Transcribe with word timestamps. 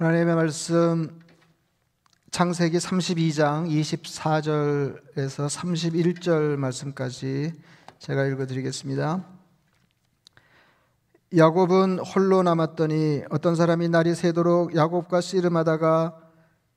하나님의 0.00 0.36
말씀 0.36 1.10
창세기 2.30 2.78
32장 2.78 3.68
24절에서 3.68 5.48
31절 5.48 6.54
말씀까지 6.54 7.52
제가 7.98 8.26
읽어 8.26 8.46
드리겠습니다. 8.46 9.24
야곱은 11.36 11.98
홀로 11.98 12.44
남았더니 12.44 13.24
어떤 13.30 13.56
사람이 13.56 13.88
날이 13.88 14.14
새도록 14.14 14.76
야곱과 14.76 15.20
씨름하다가 15.20 16.16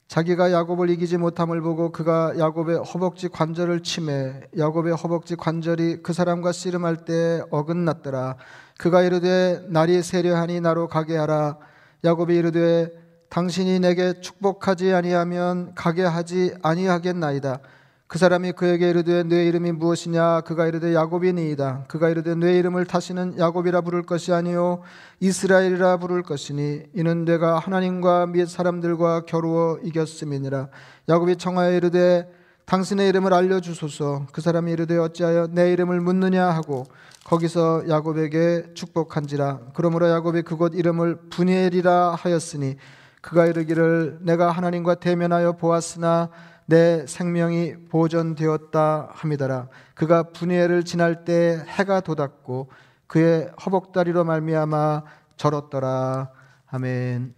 자기가 0.07 0.51
야곱을 0.51 0.89
이기지 0.89 1.17
못함을 1.17 1.61
보고 1.61 1.91
그가 1.91 2.39
야곱의 2.39 2.77
허벅지 2.77 3.29
관절을 3.29 3.83
치매 3.83 4.41
야곱의 4.57 4.95
허벅지 4.95 5.35
관절이 5.35 6.01
그 6.01 6.13
사람과 6.13 6.51
씨름할 6.53 7.05
때 7.05 7.43
어긋났더라 7.51 8.37
그가 8.79 9.03
이르되 9.03 9.63
날이 9.69 10.01
세려하니 10.01 10.59
나로 10.59 10.87
가게 10.87 11.17
하라 11.17 11.59
야곱이 12.03 12.35
이르되 12.35 13.00
당신이 13.31 13.79
내게 13.79 14.19
축복하지 14.19 14.91
아니하면 14.91 15.71
가게 15.73 16.03
하지 16.03 16.53
아니하겠나이다. 16.61 17.59
그 18.07 18.17
사람이 18.17 18.51
그에게 18.51 18.89
이르되 18.89 19.23
내 19.23 19.47
이름이 19.47 19.71
무엇이냐? 19.71 20.41
그가 20.41 20.67
이르되 20.67 20.93
야곱이니이다. 20.93 21.85
그가 21.87 22.09
이르되 22.09 22.35
내 22.35 22.59
이름을 22.59 22.83
다시는 22.83 23.39
야곱이라 23.39 23.81
부를 23.81 24.01
것이 24.01 24.33
아니요 24.33 24.81
이스라엘이라 25.21 25.95
부를 25.99 26.23
것이니 26.23 26.81
이는 26.93 27.23
내가 27.23 27.57
하나님과 27.57 28.25
및 28.25 28.49
사람들과 28.49 29.21
겨루어 29.21 29.79
이겼음이니라. 29.81 30.67
야곱이 31.07 31.37
청하여 31.37 31.73
이르되 31.77 32.29
당신의 32.65 33.07
이름을 33.07 33.33
알려 33.33 33.61
주소서. 33.61 34.25
그 34.33 34.41
사람이 34.41 34.73
이르되 34.73 34.97
어찌하여 34.97 35.47
내 35.51 35.71
이름을 35.71 36.01
묻느냐? 36.01 36.47
하고 36.47 36.83
거기서 37.23 37.83
야곱에게 37.87 38.73
축복한지라. 38.73 39.59
그러므로 39.73 40.09
야곱이 40.09 40.41
그곳 40.41 40.75
이름을 40.75 41.29
분이엘이라 41.29 42.15
하였으니 42.15 42.75
그가 43.21 43.45
이르기를 43.45 44.19
내가 44.21 44.51
하나님과 44.51 44.95
대면하여 44.95 45.53
보았으나 45.53 46.29
내 46.65 47.05
생명이 47.05 47.85
보존되었다 47.89 49.09
함이더라. 49.11 49.67
그가 49.93 50.23
분해를 50.23 50.83
지날 50.83 51.25
때 51.25 51.63
해가 51.67 52.01
돋았고 52.01 52.69
그의 53.07 53.51
허벅다리로 53.65 54.23
말미암아 54.23 55.03
절었더라. 55.37 56.31
아멘. 56.67 57.35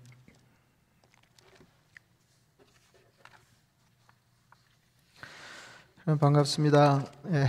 반갑습니다. 6.20 7.06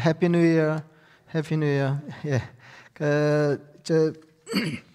Happy 0.06 0.28
New 0.28 0.38
Year. 0.38 0.80
Happy 1.34 1.56
New 1.56 1.66
Year. 1.66 1.98
예. 2.26 2.42
그 2.94 3.74
저 3.84 4.12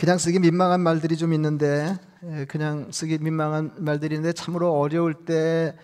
그냥 0.00 0.16
쓰기 0.16 0.38
민망한 0.38 0.80
말들이 0.80 1.14
좀 1.14 1.34
있는데 1.34 1.94
그냥 2.48 2.86
쓰기 2.90 3.18
민망한 3.18 3.70
말들인데 3.76 4.32
참으로 4.32 4.72
어려울 4.72 5.12
때 5.12 5.76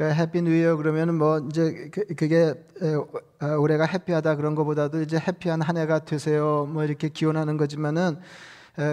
Happy 0.00 0.42
New 0.42 0.57
Year 0.57 0.76
그러면 0.76 1.18
뭐 1.18 1.40
이제 1.50 1.90
그, 1.90 2.06
그게 2.14 2.54
어, 3.42 3.46
올해가 3.56 3.84
happy하다 3.84 4.36
그런 4.36 4.54
것보다도 4.54 5.02
이제 5.02 5.18
happy한 5.18 5.60
한 5.60 5.76
해가 5.76 6.04
되세요. 6.04 6.68
뭐 6.72 6.84
이렇게 6.84 7.08
기원하는 7.08 7.56
거지만은 7.56 8.18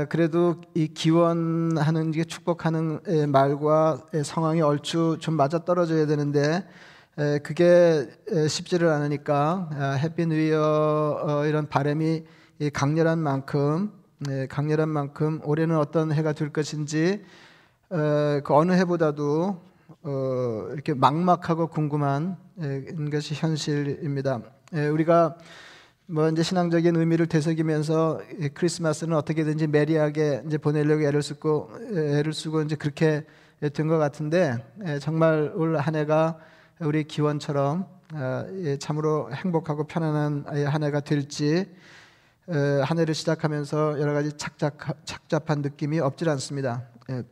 그래도 0.10 0.60
이 0.74 0.88
기원하는 0.88 2.10
게 2.10 2.24
축복하는 2.24 3.02
말과 3.28 4.02
상황이 4.24 4.62
얼추 4.62 5.18
좀 5.20 5.36
맞아 5.36 5.64
떨어져야 5.64 6.08
되는데 6.08 6.68
그게 7.44 8.10
쉽지를 8.50 8.88
않으니까 8.88 10.00
해피 10.02 10.26
뉴이어 10.26 11.44
이런 11.46 11.70
바람이 11.70 12.24
강렬한 12.74 13.20
만큼 13.20 14.01
네, 14.24 14.46
강렬한 14.46 14.88
만큼 14.88 15.42
올해는 15.44 15.78
어떤 15.78 16.12
해가 16.12 16.34
될 16.34 16.54
것인지 16.54 17.24
어, 17.90 18.40
그 18.44 18.54
어느 18.54 18.72
해보다도 18.74 19.60
어, 20.04 20.68
이렇게 20.74 20.94
막막하고 20.94 21.66
궁금한 21.68 22.38
에, 22.62 22.82
것이 23.10 23.34
현실입니다. 23.34 24.42
에, 24.76 24.88
우리가 24.90 25.38
뭐 26.06 26.30
이제 26.30 26.44
신앙적인 26.44 26.96
의미를 26.98 27.26
되새기면서 27.26 28.22
크리스마스는 28.54 29.18
어떻게든지 29.18 29.66
메리하게 29.66 30.44
이제 30.46 30.60
보내려고 30.60 31.02
애를 31.02 31.24
쓰고 31.24 31.72
애를 31.92 32.32
쓰고 32.34 32.62
이제 32.62 32.76
그렇게 32.76 33.26
된 33.74 33.88
것 33.88 33.98
같은데 33.98 34.64
에, 34.86 35.00
정말 35.00 35.52
올 35.56 35.78
한 35.78 35.96
해가 35.96 36.38
우리 36.80 37.06
기원처럼 37.06 37.88
어, 38.14 38.46
예, 38.66 38.78
참으로 38.78 39.34
행복하고 39.34 39.86
편안한 39.86 40.46
한 40.68 40.84
해가 40.84 41.00
될지 41.00 41.66
한 42.48 43.00
해를 43.00 43.14
시작하면서 43.14 44.00
여러 44.02 44.14
가지 44.14 44.36
착잡, 44.38 44.74
착잡한 45.06 45.62
느낌이 45.62 46.00
없질 46.00 46.30
않습니다. 46.30 46.84
예. 47.10 47.24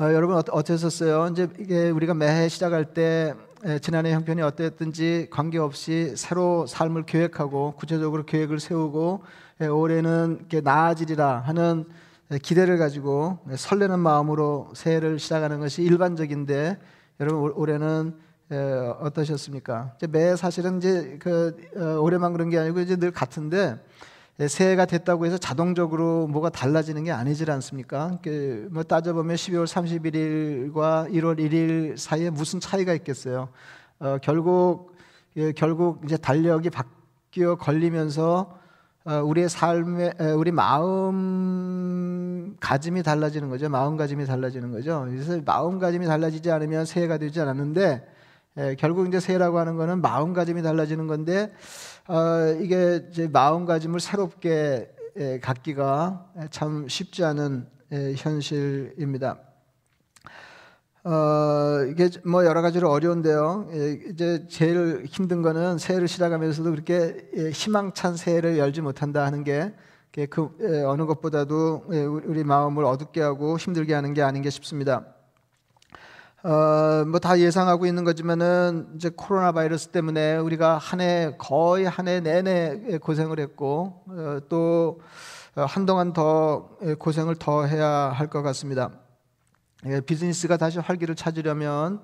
어, 0.00 0.12
여러분 0.12 0.36
어떠셨어요? 0.36 1.28
이제 1.30 1.48
이게 1.60 1.90
우리가 1.90 2.14
매해 2.14 2.48
시작할 2.48 2.94
때 2.94 3.34
에, 3.64 3.78
지난해 3.78 4.12
형편이 4.12 4.42
어땠든지 4.42 5.28
관계없이 5.30 6.14
새로 6.16 6.66
삶을 6.66 7.06
계획하고 7.06 7.74
구체적으로 7.76 8.26
계획을 8.26 8.58
세우고 8.58 9.22
에, 9.60 9.66
올해는 9.66 10.38
이렇게 10.40 10.60
나아지리라 10.60 11.38
하는 11.38 11.84
에, 12.32 12.38
기대를 12.38 12.76
가지고 12.76 13.38
설레는 13.54 14.00
마음으로 14.00 14.70
새해를 14.74 15.20
시작하는 15.20 15.60
것이 15.60 15.82
일반적인데 15.82 16.78
여러분 17.20 17.52
올해는 17.54 18.16
어떠셨습니까? 19.00 19.96
매 20.10 20.36
사실은 20.36 20.78
이제 20.78 21.16
그 21.20 21.56
어, 21.76 22.00
올해만 22.00 22.32
그런 22.32 22.50
게 22.50 22.58
아니고 22.58 22.80
이제 22.80 22.96
늘 22.96 23.10
같은데 23.10 23.78
새해가 24.38 24.86
됐다고 24.86 25.26
해서 25.26 25.38
자동적으로 25.38 26.26
뭐가 26.26 26.50
달라지는 26.50 27.04
게 27.04 27.12
아니지 27.12 27.48
않습니까? 27.48 28.18
뭐 28.70 28.82
따져보면 28.82 29.36
12월 29.36 29.66
31일과 29.66 31.08
1월 31.12 31.38
1일 31.38 31.96
사이에 31.96 32.30
무슨 32.30 32.58
차이가 32.58 32.92
있겠어요? 32.94 33.48
어, 34.00 34.18
결국 34.20 34.94
예, 35.36 35.52
결국 35.52 36.00
이제 36.04 36.16
달력이 36.16 36.70
바뀌어 36.70 37.56
걸리면서 37.56 38.58
어, 39.04 39.22
우리의 39.22 39.48
삶의 39.48 40.14
우리 40.36 40.50
마음 40.50 42.56
가짐이 42.60 43.02
달라지는 43.02 43.50
거죠. 43.50 43.68
마음가짐이 43.68 44.26
달라지는 44.26 44.72
거죠. 44.72 45.06
그래서 45.08 45.40
마음가짐이 45.44 46.06
달라지지 46.06 46.50
않으면 46.50 46.86
새해가 46.86 47.18
되지 47.18 47.40
않았는데 47.40 48.13
예, 48.56 48.76
결국 48.78 49.08
이제 49.08 49.20
새해라고 49.20 49.58
하는 49.58 49.76
거는 49.76 50.00
마음가짐이 50.00 50.62
달라지는 50.62 51.06
건데 51.06 51.52
어, 52.06 52.56
이게 52.60 53.00
마음가짐을 53.32 54.00
새롭게 54.00 54.90
예, 55.16 55.40
갖기가 55.40 56.32
참 56.50 56.88
쉽지 56.88 57.24
않은 57.24 57.68
예, 57.92 58.14
현실입니다. 58.16 59.38
어, 61.04 61.84
이게 61.90 62.08
뭐 62.24 62.44
여러 62.44 62.62
가지로 62.62 62.90
어려운데요. 62.90 63.68
예, 63.72 63.92
이제 64.10 64.46
제일 64.48 65.04
힘든 65.06 65.42
거는 65.42 65.78
새해를 65.78 66.08
시작하면서도 66.08 66.70
그렇게 66.70 67.28
예, 67.36 67.50
희망찬 67.50 68.16
새해를 68.16 68.58
열지 68.58 68.80
못한다 68.80 69.24
하는 69.24 69.44
게 69.44 69.74
그 70.30 70.48
어느 70.86 71.06
것보다도 71.06 71.86
우리 71.88 72.44
마음을 72.44 72.84
어둡게 72.84 73.20
하고 73.20 73.58
힘들게 73.58 73.94
하는 73.94 74.14
게 74.14 74.22
아닌 74.22 74.42
게 74.42 74.50
싶습니다. 74.50 75.13
어, 76.44 77.04
뭐 77.06 77.18
다 77.20 77.38
예상하고 77.38 77.86
있는 77.86 78.04
거지만은 78.04 78.88
이제 78.96 79.10
코로나 79.16 79.52
바이러스 79.52 79.88
때문에 79.88 80.36
우리가 80.36 80.76
한 80.76 81.00
해 81.00 81.34
거의 81.38 81.86
한 81.86 82.06
해 82.06 82.20
내내 82.20 82.98
고생을 82.98 83.40
했고 83.40 84.02
어, 84.08 84.38
또 84.50 85.00
한동안 85.54 86.12
더 86.12 86.68
고생을 86.98 87.36
더 87.36 87.64
해야 87.64 87.88
할 87.88 88.28
것 88.28 88.42
같습니다. 88.42 88.90
예, 89.86 90.00
비즈니스가 90.00 90.56
다시 90.58 90.78
활기를 90.80 91.14
찾으려면 91.14 92.00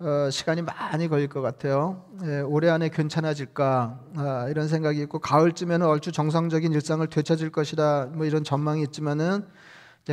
어, 0.00 0.28
시간이 0.30 0.62
많이 0.62 1.08
걸릴 1.08 1.28
것 1.28 1.40
같아요. 1.40 2.04
예, 2.24 2.40
올해 2.40 2.68
안에 2.68 2.90
괜찮아질까 2.90 4.00
아, 4.16 4.46
이런 4.50 4.68
생각이 4.68 5.00
있고 5.02 5.20
가을쯤에는 5.20 5.86
얼추 5.86 6.12
정상적인 6.12 6.70
일상을 6.72 7.06
되찾을 7.06 7.50
것이다 7.50 8.10
뭐 8.12 8.26
이런 8.26 8.44
전망이 8.44 8.82
있지만은 8.82 9.46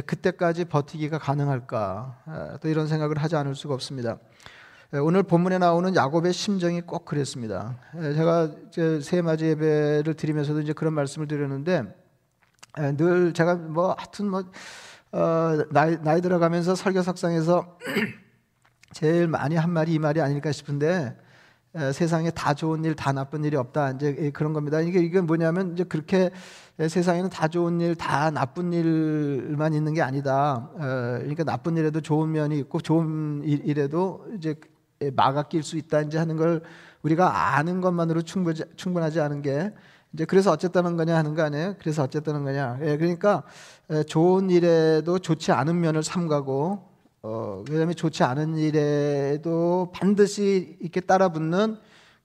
그때까지 0.02 0.66
버티기가 0.66 1.20
가능할까 1.20 2.58
또 2.62 2.68
이런 2.68 2.88
생각을 2.88 3.18
하지 3.18 3.36
않을 3.36 3.56
수가 3.56 3.74
없습니다. 3.74 4.18
오늘 4.92 5.24
본문에 5.24 5.58
나오는 5.58 5.96
야곱의 5.96 6.34
심정이 6.34 6.82
꼭 6.82 7.06
그랬습니다. 7.06 7.78
제가 7.94 8.52
새 9.02 9.22
맞이 9.22 9.46
예배를 9.46 10.14
드리면서도 10.14 10.62
이제 10.62 10.74
그런 10.74 10.94
말씀을 10.94 11.28
드렸는데 11.28 11.84
늘 12.98 13.34
제가 13.34 13.56
뭐 13.56 13.96
하여튼 13.98 14.30
뭐 14.30 14.44
어, 15.12 15.64
나이, 15.72 15.98
나이 16.02 16.20
들어가면서 16.20 16.76
설교석상에서 16.76 17.78
제일 18.92 19.28
많이 19.28 19.56
한 19.56 19.72
말이 19.72 19.94
이 19.94 20.00
말이 20.00 20.20
아닐까 20.20 20.52
싶은데 20.52 21.16
세상에 21.94 22.32
다 22.32 22.54
좋은 22.54 22.84
일, 22.86 22.96
다 22.96 23.12
나쁜 23.12 23.44
일이 23.44 23.56
없다. 23.58 23.92
이제 23.92 24.32
그런 24.34 24.54
겁니다. 24.54 24.80
이게 24.80 25.00
이게 25.00 25.20
뭐냐면 25.22 25.74
이제 25.74 25.84
그렇게 25.84 26.32
세상에는 26.78 27.30
다 27.30 27.48
좋은 27.48 27.80
일, 27.80 27.96
다 27.96 28.30
나쁜 28.32 28.74
일만 28.74 29.74
있는 29.74 29.94
게 29.94 30.02
아니다. 30.02 30.70
어, 30.74 30.80
그러니까 31.20 31.46
나쁜 31.46 31.78
일에도 31.78 32.02
좋은 32.02 32.32
면이 32.32 32.60
있고 32.60 32.82
좋은 32.82 33.44
일에도 33.46 34.26
이제 34.38 34.56
막아 35.16 35.44
낄 35.44 35.64
수 35.64 35.78
있다. 35.78 36.02
이제 36.02 36.18
하는 36.18 36.36
걸 36.36 36.62
우리가 37.02 37.56
아는 37.56 37.80
것만으로 37.80 38.24
충분하지, 38.24 38.64
충분하지 38.76 39.22
않은 39.22 39.42
게 39.42 39.72
이제 40.12 40.26
그래서 40.26 40.52
어쨌다는 40.52 40.98
거냐 40.98 41.16
하는 41.16 41.34
거 41.34 41.44
아니에요? 41.44 41.76
그래서 41.80 42.04
어쨌다는 42.04 42.44
거냐? 42.44 42.80
예, 42.82 42.98
그러니까 42.98 43.44
좋은 44.08 44.50
일에도 44.50 45.20
좋지 45.20 45.54
않은 45.54 45.80
면을 45.80 46.04
삼가고 46.04 46.90
어, 47.22 47.64
그다음에 47.66 47.94
좋지 47.94 48.24
않은 48.24 48.58
일에도 48.58 49.92
반드시 49.94 50.78
이렇게 50.82 51.00
따라붙는 51.02 51.78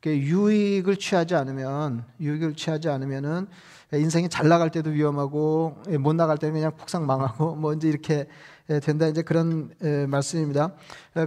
유익을 0.07 0.97
취하지 0.97 1.35
않으면 1.35 2.05
유익을 2.21 2.55
취하지 2.55 2.89
않으면은 2.89 3.49
인생이 3.93 4.29
잘 4.29 4.49
나갈 4.49 4.71
때도 4.71 4.91
위험하고 4.91 5.77
예, 5.89 5.99
못 5.99 6.15
나갈 6.15 6.39
때는 6.39 6.55
그냥 6.55 6.73
폭삭 6.77 7.05
망하고 7.05 7.55
뭐 7.57 7.73
이제 7.73 7.89
이렇게 7.89 8.27
예, 8.69 8.79
된다 8.79 9.09
이제 9.09 9.23
그런 9.23 9.71
예, 9.83 10.07
말씀입니다. 10.07 10.73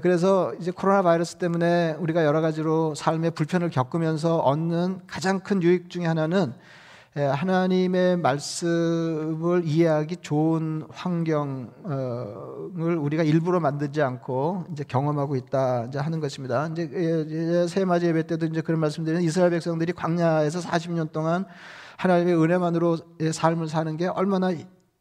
그래서 0.02 0.54
이제 0.60 0.72
코로나 0.72 1.02
바이러스 1.02 1.36
때문에 1.36 1.98
우리가 2.00 2.24
여러 2.24 2.40
가지로 2.40 2.96
삶의 2.96 3.32
불편을 3.32 3.70
겪으면서 3.70 4.38
얻는 4.38 5.02
가장 5.08 5.42
큰 5.42 5.62
유익 5.62 5.90
중에 5.90 6.06
하나는 6.06 6.54
하나님의 7.16 8.18
말씀을 8.18 9.62
이해하기 9.66 10.18
좋은 10.22 10.84
환경을 10.90 11.68
우리가 12.98 13.22
일부러 13.22 13.60
만들지 13.60 14.02
않고 14.02 14.66
이제 14.72 14.84
경험하고 14.88 15.36
있다 15.36 15.86
이제 15.90 16.00
하는 16.00 16.20
것입니다. 16.20 16.68
이제 16.72 17.68
세맞이 17.70 18.08
예배 18.08 18.26
때도 18.26 18.48
이제 18.48 18.62
그런 18.62 18.80
말씀드리는 18.80 19.22
이스라엘 19.24 19.52
백성들이 19.52 19.94
광야에서 19.94 20.60
40년 20.62 21.12
동안 21.12 21.46
하나님의 21.98 22.36
은혜만으로 22.36 22.98
삶을 23.32 23.68
사는 23.68 23.96
게 23.98 24.08
얼마나 24.08 24.52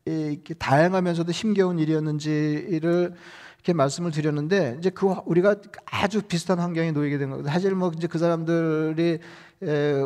이렇게 0.04 0.54
다양하면서도 0.54 1.30
힘겨운 1.32 1.78
일이었는지를 1.78 3.14
이렇게 3.62 3.72
말씀을 3.72 4.10
드렸는데 4.10 4.76
이제 4.78 4.90
그 4.90 5.06
우리가 5.24 5.56
아주 5.86 6.22
비슷한 6.22 6.58
환경에 6.58 6.90
놓이게 6.90 7.18
된 7.18 7.30
거거든요. 7.30 7.52
사실 7.52 7.74
뭐 7.74 7.92
이제 7.94 8.08
그 8.08 8.18
사람들이 8.18 9.20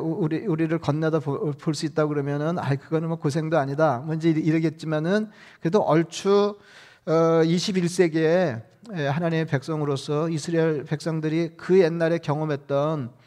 우리 0.02 0.46
우리를 0.46 0.78
건너다 0.78 1.20
볼 1.20 1.74
수 1.74 1.86
있다 1.86 2.06
그러면은 2.06 2.58
아 2.58 2.74
그거는 2.74 3.08
뭐 3.08 3.16
고생도 3.16 3.56
아니다. 3.58 4.02
뭔지 4.04 4.32
뭐 4.32 4.42
이러겠지만은 4.42 5.30
그래도 5.60 5.80
얼추 5.80 6.58
어 7.06 7.12
21세기에 7.42 8.62
하나님의 8.92 9.46
백성으로서 9.46 10.28
이스라엘 10.28 10.84
백성들이 10.84 11.52
그 11.56 11.80
옛날에 11.80 12.18
경험했던 12.18 13.10
어, 13.10 13.25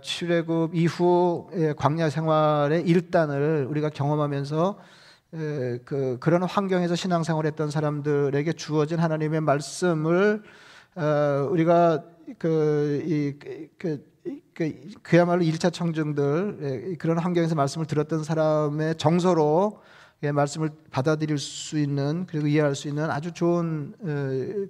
출애굽 0.00 0.74
이후 0.74 1.48
광야 1.76 2.10
생활의 2.10 2.82
일단을 2.82 3.66
우리가 3.70 3.90
경험하면서 3.90 4.78
그 5.84 6.16
그런 6.18 6.42
환경에서 6.42 6.96
신앙생활했던 6.96 7.70
사람들에게 7.70 8.52
주어진 8.54 8.98
하나님의 8.98 9.40
말씀을 9.42 10.42
어, 10.96 11.48
우리가 11.50 12.02
그이 12.38 13.38
그, 13.78 14.04
그, 14.52 14.90
그야말로 15.02 15.42
1차 15.42 15.72
청중들 15.72 16.96
그런 16.98 17.18
환경에서 17.18 17.54
말씀을 17.54 17.86
들었던 17.86 18.24
사람의 18.24 18.96
정서로 18.96 19.80
말씀을 20.20 20.70
받아들일 20.90 21.38
수 21.38 21.78
있는 21.78 22.26
그리고 22.28 22.46
이해할 22.46 22.74
수 22.74 22.88
있는 22.88 23.10
아주 23.10 23.32
좋은 23.32 23.94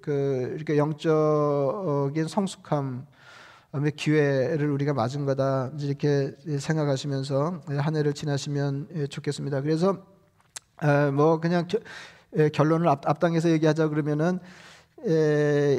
그 0.02 0.52
이렇게 0.54 0.76
영적인 0.76 2.28
성숙함 2.28 3.06
기회를 3.96 4.68
우리가 4.70 4.92
맞은 4.92 5.26
거다 5.26 5.70
이렇게 5.78 6.32
생각하시면서 6.58 7.62
한 7.78 7.96
해를 7.96 8.12
지나시면 8.12 9.08
좋겠습니다. 9.10 9.60
그래서 9.62 10.04
뭐 11.12 11.40
그냥 11.40 11.68
결론을 12.52 12.88
앞, 12.88 13.20
당에서 13.20 13.50
얘기하자 13.50 13.88
그러면은 13.88 14.40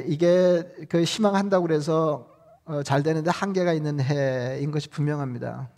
이게 0.06 0.62
그 0.88 1.02
희망한다고 1.02 1.66
그래서 1.66 2.32
어, 2.64 2.80
잘 2.84 3.02
되는데 3.02 3.28
한계가 3.28 3.72
있는 3.72 4.00
해인 4.00 4.70
것이 4.70 4.88
분명합니다. 4.88 5.68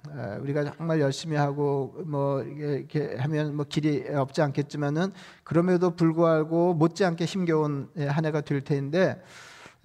우리가 0.42 0.74
정말 0.76 1.00
열심히 1.00 1.34
하고 1.34 1.94
뭐 2.04 2.42
이렇게 2.42 3.16
하면 3.18 3.56
뭐 3.56 3.64
길이 3.66 4.04
없지 4.14 4.42
않겠지만은 4.42 5.10
그럼에도 5.44 5.96
불구하고 5.96 6.74
못지않게 6.74 7.24
힘겨운 7.24 7.88
한 7.96 8.26
해가 8.26 8.42
될 8.42 8.60
텐데 8.60 9.20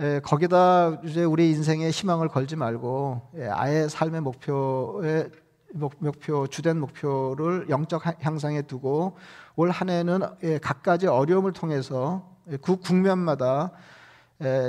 예, 0.02 0.22
거기다 0.24 1.02
이제 1.04 1.26
우리 1.26 1.50
인생에 1.52 1.90
희망을 1.90 2.30
걸지 2.30 2.56
말고 2.56 3.22
예, 3.38 3.50
아예 3.50 3.90
삶의 3.90 4.22
목표에 4.22 5.30
목표 5.74 6.48
주된 6.48 6.80
목표를 6.80 7.70
영적 7.70 8.04
향상에 8.24 8.62
두고 8.62 9.18
올 9.58 9.72
한 9.72 9.90
해는 9.90 10.22
예, 10.44 10.58
각가지 10.58 11.08
어려움을 11.08 11.52
통해서 11.52 12.26
그 12.62 12.78
국면마다 12.78 13.72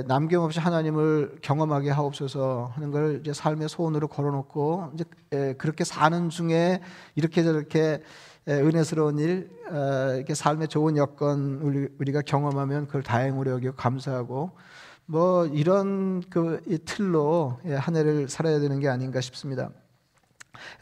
남김없이 0.09 0.59
하나님을 0.59 1.39
경험하게 1.43 1.91
하옵소서 1.91 2.73
하는 2.75 2.91
걸 2.91 3.21
이제 3.21 3.33
삶의 3.33 3.69
소원으로 3.69 4.09
걸어놓고 4.09 4.91
이제 4.95 5.55
그렇게 5.59 5.85
사는 5.85 6.29
중에 6.29 6.81
이렇게 7.15 7.45
저렇게 7.45 8.03
은혜스러운 8.49 9.21
일, 9.21 9.49
어, 9.71 10.15
이렇게 10.17 10.35
삶의 10.35 10.67
좋은 10.67 10.97
여건 10.97 11.91
우리가 12.01 12.23
경험하면 12.23 12.89
그걸 12.89 13.05
다행으로 13.05 13.53
여기고 13.53 13.77
감사하고 13.77 14.51
뭐 15.11 15.45
이런 15.47 16.23
그 16.31 16.61
틀로 16.85 17.59
예, 17.67 17.75
한 17.75 17.97
해를 17.97 18.29
살아야 18.29 18.61
되는 18.61 18.79
게 18.79 18.89
아닌가 18.89 19.21
싶습니다. 19.21 19.71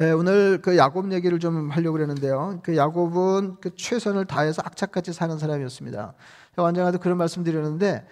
예, 0.03 0.11
오늘 0.11 0.61
그 0.61 0.77
야곱 0.77 1.11
얘기를 1.13 1.39
좀 1.39 1.71
하려고 1.71 1.95
그러는데요. 1.95 2.61
그 2.63 2.77
야곱은 2.77 3.57
그 3.63 3.75
최선을 3.75 4.27
다해서 4.27 4.61
악착같이 4.63 5.15
사는 5.15 5.39
사람이었습니다. 5.39 6.13
언젠가도 6.57 6.99
그런 6.99 7.17
말씀 7.17 7.43
드렸는데 7.43 8.07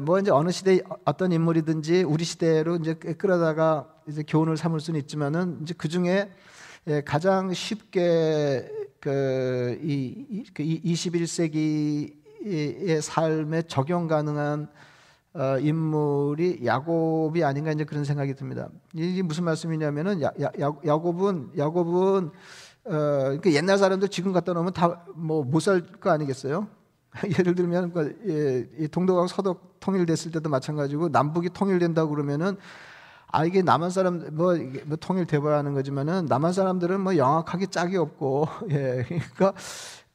뭐 0.00 0.18
이제 0.18 0.30
어느 0.30 0.50
시대 0.50 0.80
어떤 1.04 1.30
인물이든지 1.30 2.04
우리 2.04 2.24
시대로 2.24 2.76
이제 2.76 2.94
끌어다가 2.94 3.92
이제 4.08 4.24
교훈을 4.26 4.56
삼을 4.56 4.80
수는 4.80 4.98
있지만은 5.00 5.58
이제 5.60 5.74
그 5.76 5.88
중에 5.88 6.32
예, 6.86 7.02
가장 7.02 7.52
쉽게 7.52 8.70
그이 9.00 10.44
그 10.54 10.62
21세기 10.62 12.25
의 12.44 13.02
삶에 13.02 13.62
적용 13.62 14.06
가능한 14.06 14.68
어, 15.34 15.58
인물이 15.58 16.60
야곱이 16.64 17.44
아닌가 17.44 17.70
이제 17.70 17.84
그런 17.84 18.04
생각이 18.04 18.34
듭니다. 18.34 18.68
이게 18.94 19.20
무슨 19.22 19.44
말씀이냐면은 19.44 20.22
야, 20.22 20.30
야, 20.40 20.50
야곱은 20.60 21.50
야곱은 21.58 22.30
어, 22.86 22.90
그러니까 22.90 23.52
옛날 23.52 23.76
사람들 23.78 24.08
지금 24.08 24.32
갖다 24.32 24.52
놓으면 24.52 24.72
다 24.72 25.04
뭐 25.14 25.42
못 25.44 25.60
살 25.60 25.82
거 26.00 26.10
아니겠어요? 26.10 26.68
예를 27.38 27.54
들면 27.54 27.92
그, 27.92 28.68
예, 28.78 28.86
동독하고 28.88 29.26
서독 29.26 29.80
통일됐을 29.80 30.30
때도 30.32 30.48
마찬가지고 30.48 31.08
남북이 31.08 31.50
통일된다 31.50 32.06
그러면은 32.06 32.56
아 33.32 33.44
이게 33.44 33.62
남한 33.62 33.90
사람 33.90 34.24
뭐, 34.32 34.54
뭐 34.84 34.96
통일돼봐야 34.96 35.58
하는 35.58 35.74
거지만은 35.74 36.26
남한 36.26 36.52
사람들은 36.52 37.00
뭐 37.00 37.16
영악하게 37.16 37.66
짝이 37.66 37.96
없고 37.96 38.46
예 38.70 39.04
그러니까 39.06 39.52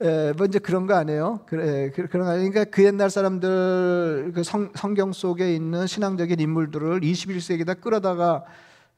예, 0.03 0.33
뭐 0.35 0.47
이제 0.47 0.57
그런 0.57 0.87
거 0.87 0.95
아니에요? 0.95 1.41
그래, 1.45 1.91
그, 1.91 2.07
그런 2.07 2.25
거 2.25 2.33
그러니까 2.33 2.63
그 2.65 2.83
옛날 2.83 3.11
사람들 3.11 4.31
그 4.33 4.43
성, 4.43 4.71
성경 4.73 5.13
속에 5.13 5.53
있는 5.53 5.85
신앙적인 5.85 6.39
인물들을 6.39 7.01
21세기다 7.01 7.81
끌어다가 7.81 8.43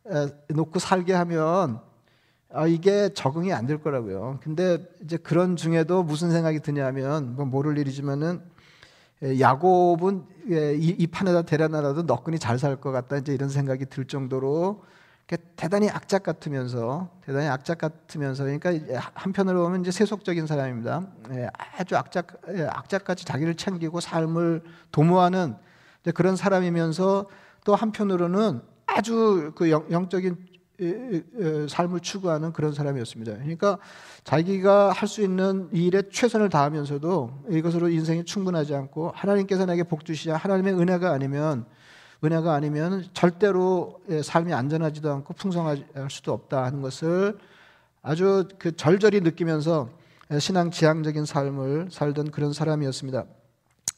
에, 0.10 0.28
놓고 0.54 0.80
살게 0.80 1.14
하면 1.14 1.80
아, 2.54 2.68
이게 2.68 3.10
적응이 3.14 3.52
안 3.52 3.66
될 3.68 3.82
거라고요. 3.82 4.40
근데 4.44 4.78
이제 5.04 5.18
그런 5.18 5.56
중에도 5.56 6.04
무슨 6.04 6.32
생각이 6.32 6.60
드냐면 6.62 7.36
뭐 7.36 7.46
모를 7.46 7.78
일이지만은 7.80 8.42
야곱은 9.24 10.26
이, 10.50 10.96
이 11.00 11.08
판에다 11.08 11.44
데려놔도 11.44 12.04
너끈히 12.04 12.38
잘 12.40 12.60
살 12.60 12.76
것 12.76 12.92
같다 12.92 13.18
이제 13.18 13.34
이런 13.34 13.50
생각이 13.50 13.86
들 13.86 14.06
정도로 14.06 14.84
대단히 15.56 15.90
악착 15.90 16.24
같으면서 16.24 17.10
대단히 17.26 17.48
악착 17.48 17.78
같으면서 17.78 18.44
그러니까 18.44 18.72
한편으로 19.14 19.64
보면 19.64 19.82
이제 19.82 19.90
세속적인 19.92 20.46
사람입니다. 20.46 21.08
예, 21.32 21.50
아주 21.78 21.96
악착 21.96 22.28
예, 22.50 22.68
악착같이 22.70 23.26
자기를 23.26 23.56
챙기고 23.56 24.00
삶을 24.02 24.62
도모하는 24.92 25.56
그런 26.14 26.36
사람이면서 26.36 27.26
또 27.64 27.76
한편으로는 27.76 28.62
아주 28.86 29.54
그 29.56 29.72
영, 29.72 30.10
적인 30.10 30.36
삶을 31.70 32.00
추구하는 32.00 32.52
그런 32.52 32.74
사람이었습니다. 32.74 33.34
그러니까 33.34 33.78
자기가 34.24 34.92
할 34.92 35.08
수 35.08 35.22
있는 35.22 35.70
일에 35.72 36.02
최선을 36.12 36.50
다하면서도 36.50 37.46
이것으로 37.52 37.90
인생이 37.90 38.26
충분하지 38.26 38.74
않고 38.74 39.12
하나님께서 39.14 39.66
내게 39.66 39.84
복 39.84 40.06
주시자 40.06 40.36
하나님의 40.36 40.74
은혜가 40.74 41.12
아니면 41.12 41.66
은혜가 42.24 42.54
아니면 42.54 43.06
절대로 43.14 44.00
예, 44.10 44.22
삶이 44.22 44.54
안전하지도 44.54 45.12
않고 45.12 45.34
풍성할 45.34 45.86
수도 46.10 46.32
없다 46.34 46.64
하는 46.64 46.82
것을 46.82 47.38
아주 48.02 48.48
그 48.58 48.76
절절히 48.76 49.22
느끼면서 49.22 49.90
예, 50.32 50.40
신앙 50.40 50.72
지향적인 50.72 51.26
삶을 51.26 51.90
살던 51.92 52.32
그런 52.32 52.54
사람이었습니다. 52.54 53.26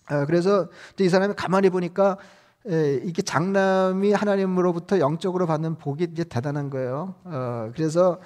아, 0.08 0.26
그래서 0.26 0.68
이 1.00 1.08
사람이 1.08 1.36
가만히 1.36 1.70
보니까 1.70 2.18
예, 2.68 2.96
이게 3.04 3.22
장남이 3.22 4.12
하나님으로부터 4.14 5.00
영적으로 5.00 5.46
받는 5.46 5.76
복이 5.76 6.08
이제 6.12 6.24
대단한 6.24 6.72
거예요. 6.72 7.14
어, 7.24 7.72
그래서 7.76 8.20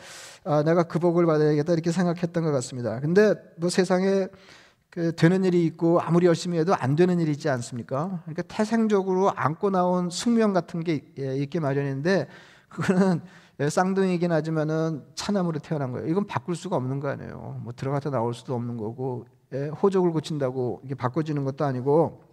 아, 0.45 0.63
내가 0.63 0.83
그 0.83 0.97
복을 0.97 1.25
받아야겠다 1.25 1.73
이렇게 1.73 1.91
생각했던 1.91 2.43
것 2.43 2.51
같습니다. 2.51 3.01
근데 3.01 3.33
뭐 3.57 3.69
세상에 3.69 4.27
그 4.89 5.13
되는 5.15 5.43
일이 5.43 5.65
있고 5.65 5.99
아무리 5.99 6.25
열심히 6.25 6.57
해도 6.57 6.73
안 6.73 6.95
되는 6.95 7.19
일이 7.19 7.31
있지 7.31 7.49
않습니까? 7.49 8.21
그러니까 8.23 8.43
태생적으로 8.43 9.31
안고 9.35 9.71
나온 9.71 10.09
숙명 10.09 10.53
같은 10.53 10.83
게 10.83 11.01
예, 11.19 11.35
있게 11.35 11.59
마련인데 11.59 12.27
그거는 12.69 13.21
예, 13.59 13.69
쌍둥이긴 13.69 14.31
하지만은 14.31 15.03
차남으로 15.15 15.59
태어난 15.59 15.91
거예요. 15.91 16.07
이건 16.07 16.25
바꿀 16.27 16.55
수가 16.55 16.77
없는 16.77 17.01
거 17.01 17.09
아니에요. 17.09 17.59
뭐 17.61 17.73
들어갔다 17.75 18.09
나올 18.09 18.33
수도 18.33 18.55
없는 18.55 18.77
거고 18.77 19.25
예, 19.53 19.67
호적을 19.67 20.11
고친다고 20.11 20.81
이게 20.85 20.95
바꿔지는 20.95 21.43
것도 21.43 21.65
아니고 21.65 22.28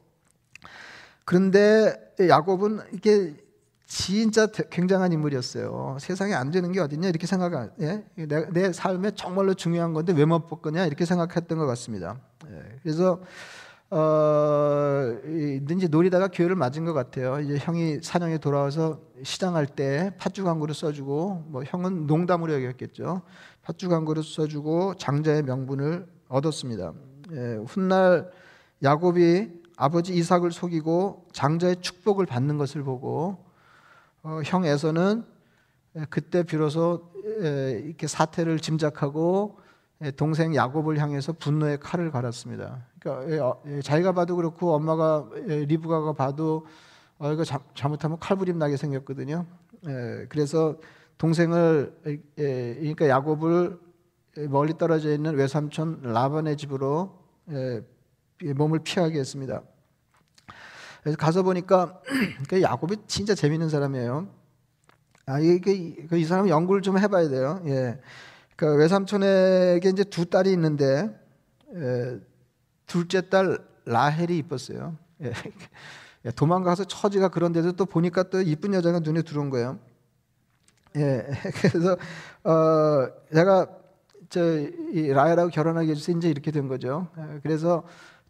그런데 1.26 1.94
야곱은 2.18 2.80
이게 2.94 3.34
진짜 3.84 4.46
굉장한 4.46 5.12
인물이었어요. 5.12 5.98
세상에 6.00 6.34
안 6.34 6.50
되는 6.50 6.72
게 6.72 6.80
어딨냐 6.80 7.08
이렇게 7.08 7.26
생각, 7.26 7.74
예? 7.80 8.04
내, 8.14 8.48
내 8.50 8.72
삶에 8.72 9.10
정말로 9.14 9.54
중요한 9.54 9.92
건데 9.92 10.12
왜 10.12 10.24
못 10.24 10.46
바꾸냐 10.46 10.86
이렇게 10.86 11.04
생각했던 11.04 11.58
것 11.58 11.66
같습니다. 11.66 12.18
예, 12.48 12.78
그래서 12.82 13.20
어, 13.90 15.16
이제 15.70 15.86
놀이다가 15.88 16.28
기회를 16.28 16.56
맞은 16.56 16.84
것 16.84 16.92
같아요. 16.92 17.38
이제 17.40 17.58
형이 17.58 18.00
사냥에 18.02 18.38
돌아와서 18.38 19.00
시장할 19.22 19.66
때 19.66 20.12
팥죽 20.18 20.46
한 20.48 20.58
그릇 20.58 20.74
써주고, 20.74 21.44
뭐 21.48 21.62
형은 21.64 22.06
농담으로 22.06 22.52
여겼겠죠. 22.54 23.22
팥죽 23.62 23.92
한 23.92 24.04
그릇 24.04 24.24
써주고 24.24 24.94
장자의 24.96 25.42
명분을 25.44 26.06
얻었습니다. 26.28 26.92
예, 27.32 27.58
훗날 27.66 28.30
야곱이 28.82 29.65
아버지 29.76 30.14
이삭을 30.14 30.50
속이고 30.50 31.28
장자의 31.32 31.76
축복을 31.82 32.26
받는 32.26 32.56
것을 32.56 32.82
보고 32.82 33.44
어, 34.22 34.40
형 34.44 34.64
에서는 34.64 35.24
그때 36.10 36.42
비로소 36.42 37.10
이렇게 37.24 38.06
사태를 38.06 38.58
짐작하고 38.58 39.58
동생 40.16 40.54
야곱을 40.54 40.98
향해서 40.98 41.32
분노의 41.34 41.80
칼을 41.80 42.10
갈았습니다. 42.10 42.84
그러니까 42.98 43.46
어, 43.46 43.62
자기가 43.82 44.12
봐도 44.12 44.36
그렇고 44.36 44.74
엄마가 44.74 45.28
리브가가 45.46 46.12
봐도 46.12 46.66
어 47.18 47.32
이거 47.32 47.44
잘못하면 47.74 48.18
칼부림 48.18 48.58
나게 48.58 48.76
생겼거든요. 48.76 49.46
그래서 50.28 50.76
동생을 51.16 51.96
그러니까 52.36 53.08
야곱을 53.08 53.78
멀리 54.50 54.76
떨어져 54.76 55.12
있는 55.12 55.34
외삼촌 55.34 56.00
라반의 56.02 56.58
집으로 56.58 57.18
몸을 58.42 58.80
피하게 58.80 59.18
했습니다. 59.18 59.62
그래서 61.02 61.16
가서 61.16 61.42
보니까 61.42 62.00
그 62.48 62.60
야곱이 62.60 62.96
진짜 63.06 63.34
재밌는 63.34 63.68
사람이에요. 63.68 64.28
아 65.26 65.40
이게 65.40 65.94
이 66.12 66.24
사람 66.24 66.48
연구를 66.48 66.82
좀 66.82 66.98
해봐야 66.98 67.28
돼요. 67.28 67.62
예. 67.66 67.98
그 68.56 68.76
외삼촌에게 68.76 69.88
이제 69.88 70.04
두 70.04 70.26
딸이 70.26 70.50
있는데 70.52 71.10
에, 71.74 72.18
둘째 72.86 73.28
딸 73.28 73.58
라헬이 73.84 74.38
이뻤어요. 74.38 74.96
예. 75.22 76.30
도망가서 76.32 76.84
처지가 76.84 77.28
그런데도 77.28 77.72
또 77.72 77.86
보니까 77.86 78.24
또 78.24 78.40
이쁜 78.40 78.74
여자가 78.74 79.00
눈에 79.00 79.22
들어온 79.22 79.50
거예요. 79.50 79.78
예, 80.96 81.26
그래서 81.60 81.96
어 82.42 83.08
제가 83.32 83.66
저 84.28 84.40
이 84.92 85.08
라헬하고 85.08 85.50
결혼하게 85.50 85.90
해주세요. 85.90 86.16
이제 86.16 86.28
이렇게 86.28 86.50
된 86.50 86.68
거죠. 86.68 87.08
예, 87.18 87.40
그래서 87.42 87.84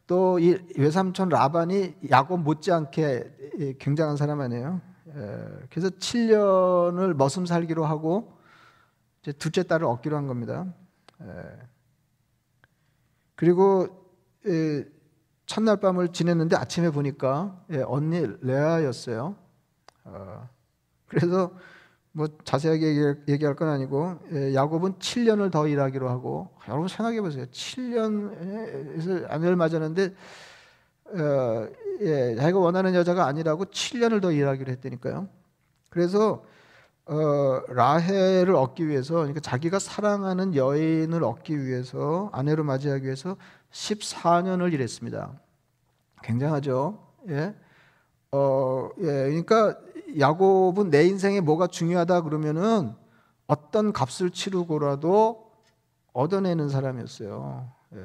또 0.07 0.39
이 0.39 0.57
외삼촌 0.79 1.29
라반이 1.29 1.97
야곱 2.11 2.41
못지않게 2.41 3.77
굉장한 3.79 4.17
사람 4.17 4.41
아니에요. 4.41 4.81
예, 5.09 5.67
그래서 5.71 5.89
7년을 5.89 7.15
머슴 7.15 7.47
살기로 7.47 7.85
하고 7.85 8.39
둘째 9.39 9.63
딸을 9.63 9.87
얻기로 9.87 10.17
한 10.17 10.27
겁니다. 10.27 10.67
예. 11.23 11.27
그리고 13.35 13.89
첫날 15.47 15.79
밤을 15.79 16.13
지냈는데 16.13 16.57
아침에 16.57 16.91
보니까 16.91 17.65
예, 17.71 17.83
언니 17.83 18.27
레아였어요. 18.41 19.37
어, 20.05 20.49
그래서 21.09 21.53
뭐 22.17 22.29
자세하게 22.45 23.15
얘기할 23.29 23.55
건 23.57 23.69
아니고 23.69 24.19
예, 24.33 24.55
야곱은 24.55 24.95
7년을 24.95 25.53
더 25.53 25.69
일하기로 25.69 26.09
하고 26.09 26.49
여러분 26.67 26.89
생각해 26.89 27.21
보세요. 27.21 27.45
7년에서 27.45 29.31
아내를 29.31 29.55
맞았는데 29.55 30.15
어, 31.13 31.69
예, 32.01 32.35
자기가 32.35 32.59
원하는 32.59 32.95
여자가 32.95 33.27
아니라고 33.27 33.67
7년을 33.67 34.23
더 34.23 34.33
일하기로 34.33 34.73
했다니까요. 34.73 35.29
그래서 35.91 36.43
어, 37.05 37.61
라헬을 37.69 38.55
얻기 38.55 38.89
위해서 38.89 39.17
그러니까 39.17 39.41
자기가 39.41 39.79
사랑하는 39.79 40.55
여인을 40.55 41.23
얻기 41.23 41.67
위해서 41.67 42.31
아내로 42.33 42.65
맞이하기 42.65 43.05
위해서 43.05 43.37
14년을 43.73 44.73
일했습니다. 44.73 45.39
굉장하죠. 46.23 46.99
예. 47.29 47.55
어, 48.33 48.89
예. 49.01 49.05
그러니까 49.05 49.77
야곱은 50.19 50.91
내 50.91 51.07
인생에 51.07 51.41
뭐가 51.41 51.67
중요하다 51.67 52.23
그러면은 52.23 52.95
어떤 53.47 53.93
값을 53.93 54.31
치르고라도 54.31 55.51
얻어내는 56.13 56.69
사람이었어요. 56.69 57.71
예. 57.95 57.99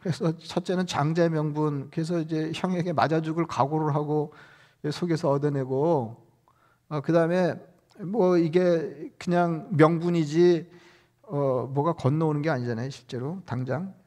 그래서 0.00 0.36
첫째는 0.36 0.86
장자 0.86 1.28
명분. 1.28 1.88
그래서 1.90 2.20
이제 2.20 2.52
형에게 2.54 2.92
맞아 2.92 3.20
죽을 3.20 3.46
각오를 3.46 3.94
하고 3.94 4.32
속에서 4.90 5.30
얻어내고 5.30 6.16
어, 6.88 7.00
그 7.00 7.12
다음에 7.12 7.54
뭐 8.00 8.36
이게 8.36 9.12
그냥 9.18 9.68
명분이지 9.70 10.70
어 11.22 11.70
뭐가 11.72 11.94
건너오는 11.94 12.42
게 12.42 12.50
아니잖아요 12.50 12.90
실제로 12.90 13.40
당장 13.46 13.94
예. 13.96 14.01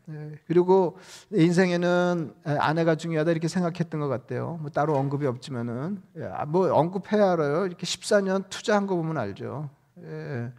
그리고 0.47 0.97
인생에는 1.31 2.33
아내가 2.43 2.95
중요하다 2.95 3.31
이렇게 3.31 3.47
생각했던 3.47 3.99
것 3.99 4.07
같아요 4.07 4.59
뭐 4.61 4.69
따로 4.69 4.95
언급이 4.95 5.25
없지만은 5.25 6.01
예. 6.17 6.25
아, 6.25 6.45
뭐 6.45 6.71
언급해야 6.73 7.31
알아요 7.31 7.65
이렇게 7.65 7.85
14년 7.85 8.47
투자한 8.49 8.87
거 8.87 8.95
보면 8.95 9.17
알죠 9.17 9.69
예. 10.01 10.51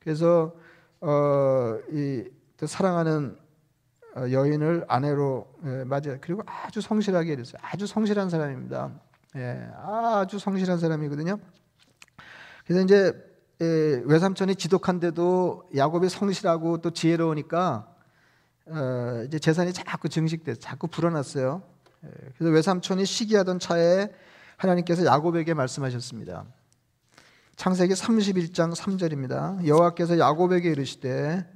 그래서 0.00 0.54
어 1.00 1.78
이 1.92 2.24
사랑하는 2.64 3.36
어, 4.16 4.30
여인을 4.30 4.86
아내로 4.88 5.46
예, 5.66 5.84
맞아 5.84 6.16
그리고 6.20 6.42
아주 6.46 6.80
성실하게 6.80 7.34
이랬어요 7.34 7.60
아주 7.60 7.86
성실한 7.86 8.30
사람입니다 8.30 8.90
예. 9.36 9.68
아주 9.84 10.38
성실한 10.38 10.78
사람이거든요 10.78 11.38
그래서 12.64 12.82
이제 12.82 13.12
외삼촌이 13.58 14.56
지독한데도 14.56 15.70
야곱이 15.76 16.08
성실하고 16.08 16.78
또 16.78 16.90
지혜로우니까 16.90 17.95
어, 18.68 19.22
이제 19.26 19.38
재산이 19.38 19.72
자꾸 19.72 20.08
증식돼서 20.08 20.58
자꾸 20.58 20.88
불어났어요. 20.88 21.62
그래서 22.36 22.52
외삼촌이 22.52 23.04
시기하던 23.04 23.58
차에 23.58 24.08
하나님께서 24.56 25.04
야곱에게 25.04 25.54
말씀하셨습니다. 25.54 26.44
창세기 27.56 27.94
31장 27.94 28.74
3절입니다. 28.74 29.66
여호와께서 29.66 30.18
야곱에게 30.18 30.70
이르시되 30.70 31.46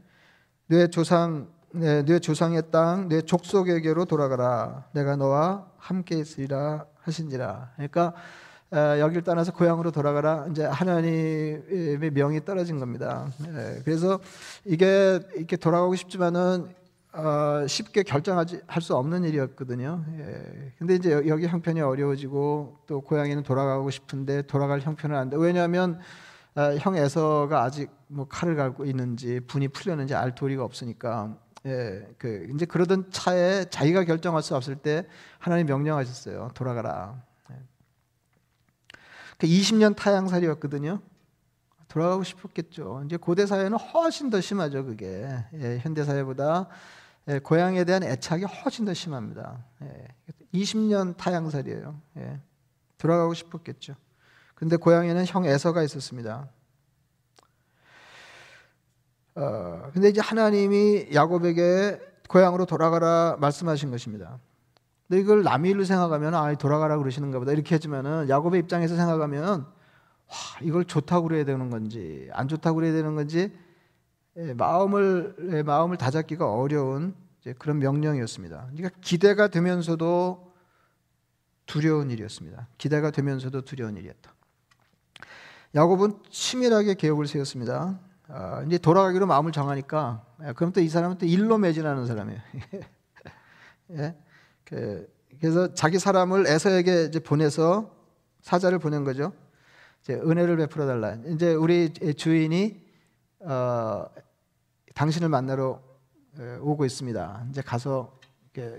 내 0.66 0.88
조상 0.88 1.48
내, 1.72 2.04
내 2.04 2.18
조상의 2.18 2.70
땅 2.70 3.08
내 3.08 3.22
족속에게로 3.22 4.04
돌아가라 4.06 4.86
내가 4.92 5.16
너와 5.16 5.66
함께 5.78 6.16
있으리라 6.18 6.86
하신지라. 7.02 7.72
그러니까 7.74 8.14
여기를 8.72 9.22
떠나서 9.22 9.52
고향으로 9.52 9.90
돌아가라. 9.90 10.46
이제 10.50 10.64
하나님의 10.64 12.10
명이 12.12 12.44
떨어진 12.44 12.78
겁니다. 12.78 13.28
그래서 13.84 14.20
이게 14.64 15.20
이렇게 15.34 15.56
돌아가고 15.56 15.96
싶지만은 15.96 16.72
어, 17.12 17.66
쉽게 17.66 18.02
결정하지 18.04 18.62
할 18.66 18.80
수 18.82 18.94
없는 18.96 19.24
일이었거든요. 19.24 20.04
예. 20.18 20.72
근데 20.78 20.94
이제 20.94 21.10
여기 21.26 21.46
형편이 21.46 21.80
어려워지고 21.80 22.78
또 22.86 23.00
고향에는 23.00 23.42
돌아가고 23.42 23.90
싶은데 23.90 24.42
돌아갈 24.42 24.80
형편은 24.80 25.16
안 25.16 25.28
돼. 25.30 25.36
왜냐하면 25.36 26.00
어, 26.54 26.74
형 26.78 26.96
에서가 26.96 27.62
아직 27.62 27.90
뭐 28.06 28.26
칼을 28.28 28.56
갈고 28.56 28.84
있는지 28.84 29.40
분이 29.40 29.68
풀렸는지 29.68 30.14
알 30.14 30.34
도리가 30.34 30.64
없으니까. 30.64 31.36
예, 31.66 32.08
그 32.16 32.48
이제 32.54 32.64
그러던 32.64 33.10
차에 33.10 33.66
자기가 33.66 34.04
결정할 34.04 34.42
수 34.42 34.56
없을 34.56 34.76
때 34.76 35.06
하나님 35.38 35.66
명령하셨어요. 35.66 36.50
돌아가라. 36.54 37.22
그 39.36 39.46
20년 39.46 39.96
타향살이였거든요. 39.96 41.00
돌아가고 41.88 42.22
싶었겠죠. 42.22 43.02
이제 43.04 43.16
고대 43.16 43.46
사회는 43.46 43.76
훨씬 43.76 44.30
더 44.30 44.40
심하죠. 44.40 44.84
그게 44.84 45.28
예, 45.54 45.78
현대 45.82 46.04
사회보다 46.04 46.68
예, 47.28 47.38
고향에 47.38 47.84
대한 47.84 48.02
애착이 48.02 48.44
훨씬 48.44 48.84
더 48.84 48.94
심합니다. 48.94 49.64
예, 49.82 50.08
20년 50.54 51.16
타향살이에요. 51.16 52.00
예, 52.18 52.40
돌아가고 52.98 53.34
싶었겠죠. 53.34 53.94
근데 54.54 54.76
고향에는 54.76 55.24
형 55.26 55.44
에서가 55.44 55.82
있었습니다. 55.82 56.48
어, 59.36 59.90
근데 59.92 60.08
이제 60.08 60.20
하나님이 60.20 61.08
야곱에게 61.14 62.00
고향으로 62.28 62.66
돌아가라 62.66 63.36
말씀하신 63.40 63.90
것입니다. 63.90 64.38
근데 65.08 65.22
이걸 65.22 65.42
남의 65.42 65.72
일로 65.72 65.84
생각하면 65.84 66.34
아 66.34 66.54
돌아가라 66.54 66.98
그러시는가 66.98 67.38
보다 67.38 67.52
이렇게 67.52 67.74
하지만은 67.74 68.28
야곱의 68.28 68.60
입장에서 68.60 68.96
생각하면 68.96 69.62
와 69.62 70.36
이걸 70.62 70.84
좋다고 70.84 71.28
그래야 71.28 71.44
되는 71.44 71.70
건지 71.70 72.28
안 72.32 72.46
좋다고 72.46 72.76
그래야 72.76 72.92
되는 72.92 73.16
건지 73.16 73.38
예, 73.48 73.69
마음을 74.56 75.36
예, 75.52 75.62
마음을 75.62 75.96
다잡기가 75.96 76.50
어려운 76.52 77.14
그런 77.58 77.78
명령이었습니다. 77.78 78.68
그러니까 78.72 79.00
기대가 79.00 79.48
되면서도 79.48 80.52
두려운 81.66 82.10
일이었습니다. 82.10 82.68
기대가 82.78 83.10
되면서도 83.10 83.62
두려운 83.62 83.96
일이었다. 83.96 84.34
야곱은 85.74 86.18
치밀하게 86.30 86.94
계획을 86.94 87.26
세웠습니다. 87.26 88.00
아, 88.28 88.62
이제 88.66 88.78
돌아가기로 88.78 89.26
마음을 89.26 89.52
정하니까 89.52 90.24
예, 90.46 90.52
그럼 90.52 90.72
또 90.72 90.80
이 90.80 90.88
사람은 90.88 91.18
또 91.18 91.26
일로 91.26 91.58
매진하는 91.58 92.06
사람이에요. 92.06 92.40
예? 93.92 94.16
그, 94.64 95.08
래서 95.42 95.74
자기 95.74 95.98
사람을 95.98 96.46
에서에게 96.46 97.04
이제 97.04 97.18
보내서 97.18 97.94
사자를 98.40 98.78
보낸 98.78 99.04
거죠. 99.04 99.32
이제 100.02 100.14
은혜를 100.14 100.56
베풀어 100.56 100.86
달라. 100.86 101.16
이제 101.26 101.54
우리 101.54 101.92
주인이 101.92 102.80
어, 103.40 104.06
당신을 104.94 105.28
만나러 105.28 105.80
오고 106.60 106.84
있습니다. 106.84 107.46
이제 107.50 107.62
가서 107.62 108.18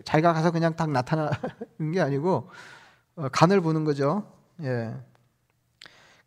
자기가 0.04 0.34
가서 0.34 0.52
그냥 0.52 0.76
딱 0.76 0.90
나타나는 0.90 1.92
게 1.94 2.02
아니고 2.02 2.50
어, 3.16 3.28
간을 3.30 3.62
보는 3.62 3.84
거죠. 3.84 4.24
예. 4.62 4.94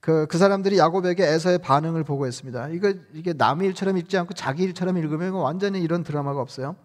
그, 0.00 0.26
그 0.26 0.36
사람들이 0.36 0.78
야곱에게 0.78 1.24
에서의 1.24 1.58
반응을 1.58 2.04
보고 2.04 2.26
있습니다. 2.26 2.68
이거, 2.68 2.92
이게 3.14 3.32
남의 3.32 3.68
일처럼 3.68 3.96
읽지 3.96 4.18
않고 4.18 4.34
자기 4.34 4.62
일처럼 4.64 4.98
읽으면 4.98 5.32
완전히 5.32 5.80
이런 5.80 6.04
드라마가 6.04 6.40
없어요. 6.40 6.76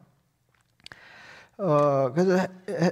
어, 1.58 2.14
그래서 2.14 2.38
해, 2.38 2.48
해, 2.70 2.92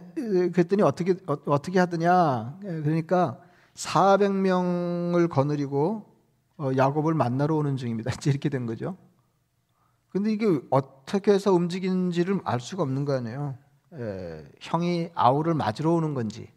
그랬더니 0.49 0.81
어떻게, 0.81 1.15
어, 1.27 1.37
어떻게 1.45 1.79
하더냐. 1.79 2.59
예, 2.65 2.67
그러니까 2.81 3.39
400명을 3.75 5.29
거느리고 5.29 6.05
어, 6.57 6.71
야곱을 6.75 7.13
만나러 7.13 7.55
오는 7.55 7.77
중입니다. 7.77 8.11
이렇게 8.25 8.49
된 8.49 8.65
거죠. 8.65 8.97
근데 10.17 10.31
이게 10.31 10.59
어떻게 10.71 11.31
해서 11.31 11.53
움직이는지를 11.53 12.41
알 12.43 12.59
수가 12.59 12.81
없는 12.81 13.05
거 13.05 13.13
아니에요. 13.13 13.55
예, 13.93 14.45
형이 14.59 15.11
아우를 15.13 15.53
맞으러 15.53 15.91
오는 15.91 16.15
건지, 16.15 16.51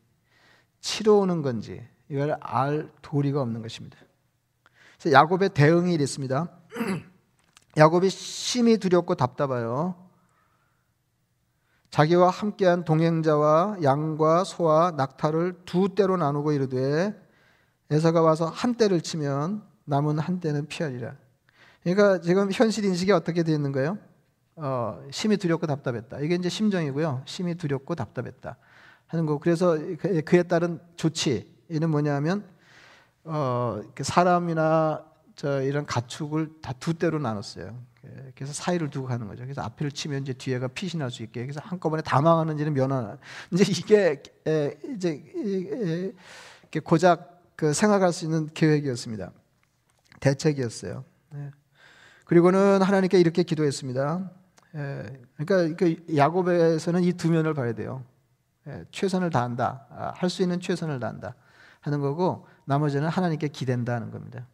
치러 0.81 1.17
오는 1.17 1.43
건지, 1.43 1.87
이걸 2.09 2.39
알 2.41 2.91
도리가 3.03 3.41
없는 3.43 3.61
것입니다. 3.61 3.99
그래서 4.99 5.15
야곱의 5.15 5.51
대응이 5.51 5.93
이랬습니다. 5.93 6.51
야곱이 7.77 8.09
심히 8.09 8.79
두렵고 8.79 9.15
답답하여 9.15 10.09
자기와 11.91 12.31
함께한 12.31 12.85
동행자와 12.85 13.79
양과 13.83 14.45
소와 14.45 14.93
낙타를 14.93 15.65
두 15.67 15.95
떼로 15.95 16.17
나누고 16.17 16.53
이르되 16.53 17.15
에서가 17.91 18.23
와서 18.23 18.47
한 18.47 18.77
떼를 18.77 19.03
치면 19.03 19.63
남은 19.85 20.19
한 20.19 20.41
떼는 20.41 20.67
피하리라. 20.67 21.15
그러니까 21.83 22.21
지금 22.21 22.51
현실 22.53 22.85
인식이 22.85 23.13
어떻게 23.13 23.43
되어 23.43 23.55
있는 23.55 23.73
거예요? 23.73 23.99
어, 24.57 25.03
심히 25.11 25.37
두렵고 25.37 25.67
답답했다. 25.67 26.21
이게 26.21 26.35
이제 26.35 26.49
심정이고요. 26.49 27.23
심히 27.25 27.55
두렵고 27.55 27.95
답답했다 27.95 28.57
하는 29.07 29.27
거. 29.27 29.39
그래서 29.39 29.79
그, 29.99 30.23
그에 30.23 30.43
따른 30.43 30.79
조치 30.97 31.55
이는 31.69 31.89
뭐냐면 31.91 32.45
어, 33.25 33.81
사람이나 34.01 35.05
저 35.37 35.63
이런 35.63 35.87
가축을 35.87 36.61
다 36.61 36.73
두 36.75 36.95
대로 36.95 37.19
나눴어요. 37.19 37.91
그래서 38.35 38.53
사이를 38.53 38.91
두고 38.91 39.07
가는 39.09 39.27
거죠. 39.27 39.43
그래서 39.45 39.63
앞을 39.63 39.93
치면 39.93 40.23
이제 40.23 40.33
뒤에가 40.33 40.69
날수 40.97 41.23
있게. 41.23 41.43
그래서 41.43 41.61
한꺼번에 41.63 42.03
다 42.03 42.21
망하는지는 42.21 42.73
면하는. 42.73 43.17
이제 43.53 43.65
이게 43.69 44.23
에, 44.47 44.79
이제 44.95 45.23
에, 45.37 46.13
에, 46.77 46.81
고작 46.81 47.43
그 47.57 47.73
생각할 47.75 48.13
수 48.13 48.25
있는 48.25 48.49
계획이었습니다. 48.53 49.33
대책이었어요. 50.21 51.05
네. 51.31 51.51
그리고는 52.31 52.81
하나님께 52.81 53.19
이렇게 53.19 53.43
기도했습니다. 53.43 54.31
예, 54.77 55.21
그러니까 55.37 55.77
그 55.77 55.97
야곱에서는 56.15 57.03
이 57.03 57.13
두 57.15 57.29
면을 57.29 57.55
봐야 57.55 57.73
돼요. 57.73 58.05
예, 58.69 58.85
최선을 58.93 59.31
다한다. 59.31 59.87
아, 59.91 60.13
할수 60.15 60.43
있는 60.43 60.61
최선을 60.61 61.01
다한다. 61.01 61.35
하는 61.81 62.01
거고 62.01 62.47
나머지는 62.67 63.09
하나님께 63.09 63.49
기댄다는 63.49 64.13
겁니다. 64.13 64.47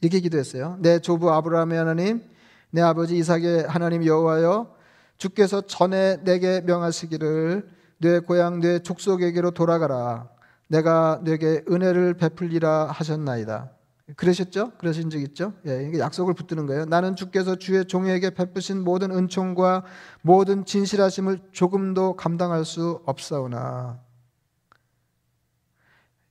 이렇게 0.00 0.20
기도했어요. 0.20 0.78
내 0.78 1.00
조부 1.00 1.32
아브라함의 1.32 1.76
하나님, 1.76 2.22
내 2.70 2.80
아버지 2.80 3.16
이삭의 3.16 3.66
하나님 3.66 4.06
여호와여, 4.06 4.72
주께서 5.16 5.62
전에 5.62 6.22
내게 6.22 6.60
명하시기를 6.60 7.68
내 7.98 8.20
고향 8.20 8.60
내 8.60 8.78
족속에게로 8.84 9.50
돌아가라. 9.50 10.28
내가 10.68 11.20
내게 11.24 11.64
은혜를 11.68 12.14
베풀리라 12.14 12.84
하셨나이다. 12.92 13.68
그러셨죠? 14.16 14.72
그러신 14.78 15.10
적 15.10 15.18
있죠? 15.20 15.52
예, 15.66 15.84
이게 15.86 15.98
약속을 15.98 16.34
붙드는 16.34 16.66
거예요. 16.66 16.86
나는 16.86 17.14
주께서 17.14 17.56
주의 17.56 17.84
종에게 17.84 18.30
베푸신 18.30 18.82
모든 18.82 19.10
은총과 19.10 19.84
모든 20.22 20.64
진실하심을 20.64 21.40
조금도 21.52 22.16
감당할 22.16 22.64
수 22.64 23.02
없사오나. 23.04 24.00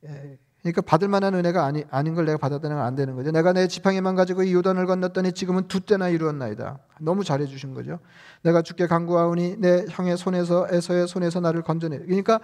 예, 0.06 0.38
그러니까 0.62 0.82
받을 0.82 1.08
만한 1.08 1.34
은혜가 1.36 1.66
아니, 1.66 1.84
아닌 1.92 2.16
걸 2.16 2.26
내가 2.26 2.38
받았다는 2.38 2.76
건 2.78 2.86
안 2.86 2.96
되는 2.96 3.16
거죠. 3.16 3.32
내가 3.32 3.54
내 3.54 3.68
지팡이만 3.68 4.16
가지고 4.16 4.44
이 4.44 4.54
요단을 4.54 4.86
건넜더니 4.88 5.34
지금은 5.34 5.68
두 5.68 5.80
때나 5.80 6.10
이루었나이다. 6.10 6.80
너무 7.00 7.24
잘해 7.24 7.46
주신 7.46 7.74
거죠. 7.74 8.00
내가 8.44 8.62
주께 8.64 8.88
간구하오니 8.88 9.58
내 9.60 9.86
형의 9.90 10.18
손에서 10.18 10.68
에서의 10.72 11.08
손에서 11.08 11.40
나를 11.40 11.62
건져내. 11.62 12.00
그러니까 12.00 12.40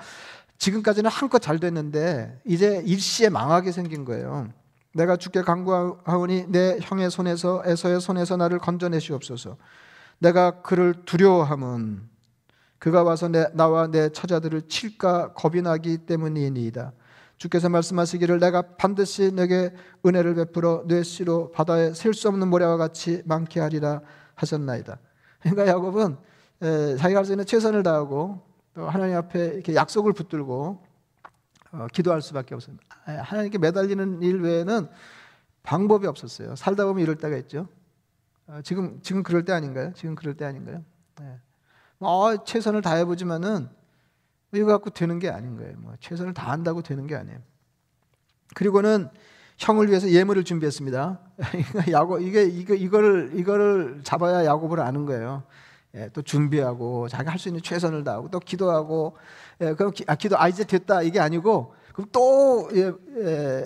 지금까지는 0.57 1.09
한껏 1.09 1.41
잘 1.41 1.59
됐는데 1.59 2.39
이제 2.45 2.81
일시에 2.85 3.29
망하게 3.29 3.71
생긴 3.71 4.05
거예요. 4.05 4.49
내가 4.93 5.17
주께 5.17 5.41
간구하오니 5.41 6.45
내 6.49 6.77
형의 6.81 7.09
손에서 7.09 7.63
에서의 7.65 7.99
손에서 7.99 8.37
나를 8.37 8.59
건져내시옵소서. 8.59 9.57
내가 10.19 10.61
그를 10.61 10.93
두려워함은 11.05 12.09
그가 12.79 13.03
와서 13.03 13.27
내, 13.27 13.47
나와 13.53 13.87
내 13.87 14.09
처자들을 14.09 14.67
칠까 14.67 15.33
겁이 15.33 15.61
나기 15.61 15.97
때문이니이다. 15.97 16.91
주께서 17.37 17.69
말씀하시기를 17.69 18.39
내가 18.39 18.61
반드시 18.61 19.31
내게 19.33 19.73
은혜를 20.05 20.35
베풀어 20.35 20.83
내 20.87 21.01
씨로 21.03 21.51
바다에 21.51 21.93
셀 21.93 22.13
수 22.13 22.27
없는 22.27 22.47
모래와 22.47 22.77
같이 22.77 23.21
많게 23.25 23.59
하리라 23.59 24.01
하셨나이다. 24.35 24.99
그러니까 25.41 25.67
야곱은 25.67 26.17
자기가 26.99 27.19
할 27.19 27.25
수 27.25 27.33
있는 27.33 27.45
최선을 27.45 27.83
다하고 27.83 28.41
또 28.75 28.87
하나님 28.87 29.17
앞에 29.17 29.45
이렇게 29.55 29.75
약속을 29.75 30.13
붙들고 30.13 30.83
어, 31.73 31.87
기도할 31.91 32.21
수밖에 32.21 32.53
없습니다. 32.55 32.83
하나님께 33.03 33.57
매달리는 33.57 34.21
일 34.21 34.41
외에는 34.41 34.87
방법이 35.63 36.05
없었어요. 36.05 36.55
살다 36.55 36.85
보면 36.85 37.01
이럴 37.01 37.15
때가 37.15 37.35
있죠. 37.37 37.67
어, 38.47 38.59
지금 38.63 38.99
지금 39.01 39.23
그럴 39.23 39.43
때 39.43 39.53
아닌가요? 39.53 39.91
지금 39.95 40.13
그럴 40.13 40.35
때 40.35 40.45
아닌가요? 40.45 40.83
네. 41.19 41.39
뭐, 41.97 42.09
어, 42.09 42.43
최선을 42.43 42.81
다해 42.81 43.05
보지만은 43.05 43.69
이거 44.53 44.67
갖고 44.67 44.91
되는 44.91 45.17
게 45.17 45.29
아닌 45.29 45.57
거예요. 45.57 45.73
뭐 45.77 45.95
최선을 45.99 46.35
다한다고 46.35 46.83
되는 46.83 47.07
게 47.07 47.15
아니에요. 47.15 47.39
그리고는 48.53 49.09
형을 49.57 49.89
위해서 49.89 50.07
예물을 50.09 50.43
준비했습니다. 50.43 51.19
야곱 51.91 52.21
이게 52.21 52.43
이거 52.43 52.75
이거를 52.75 53.31
이거를 53.33 54.01
잡아야 54.03 54.45
야곱을 54.45 54.79
아는 54.79 55.07
거예요. 55.07 55.43
예, 55.95 56.09
또 56.11 56.21
준비하고 56.21 57.07
자기 57.07 57.29
할수 57.29 57.49
있는 57.49 57.61
최선을 57.61 58.03
다하고 58.03 58.29
또 58.29 58.39
기도하고 58.39 59.15
예, 59.61 59.73
그럼 59.73 59.91
기, 59.91 60.03
아, 60.07 60.15
기도 60.15 60.39
아 60.39 60.47
이제 60.47 60.63
됐다 60.63 61.03
이게 61.03 61.19
아니고 61.19 61.75
그럼 61.93 62.09
또 62.11 62.69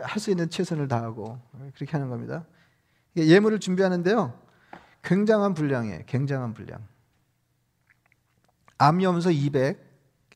할수 0.01 0.29
예, 0.29 0.31
예, 0.31 0.31
있는 0.31 0.49
최선을 0.49 0.87
다하고 0.87 1.39
그렇게 1.75 1.91
하는 1.91 2.09
겁니다. 2.09 2.45
예물을 3.15 3.59
준비하는데요. 3.59 4.33
굉장한 5.03 5.53
분량이에요. 5.53 6.01
굉장한 6.05 6.53
분량. 6.53 6.85
암염소 8.77 9.31
200, 9.31 9.79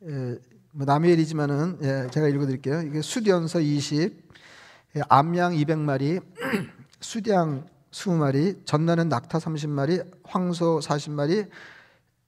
예, 0.04 0.40
뭐 0.72 0.86
남의 0.86 1.12
일이지만은 1.12 1.78
예, 1.84 2.08
제가 2.10 2.28
읽어드릴게요. 2.30 2.82
이게 2.84 3.02
수련서 3.02 3.60
20, 3.60 4.32
예, 4.96 5.02
암양 5.10 5.54
200마리, 5.54 6.24
수량 7.02 7.68
20마리, 7.92 8.66
전나는 8.66 9.10
낙타 9.10 9.38
30마리, 9.38 10.10
황소 10.24 10.80
40마리, 10.80 11.50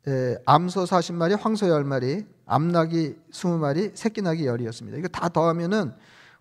예, 0.07 0.37
암소 0.45 0.83
40마리, 0.83 1.39
황소 1.39 1.67
10마리, 1.67 2.25
암낙이 2.45 3.15
20마리, 3.31 3.95
새끼낙이 3.95 4.43
10이었습니다. 4.43 4.97
이거 4.97 5.07
다 5.07 5.29
더하면은 5.29 5.93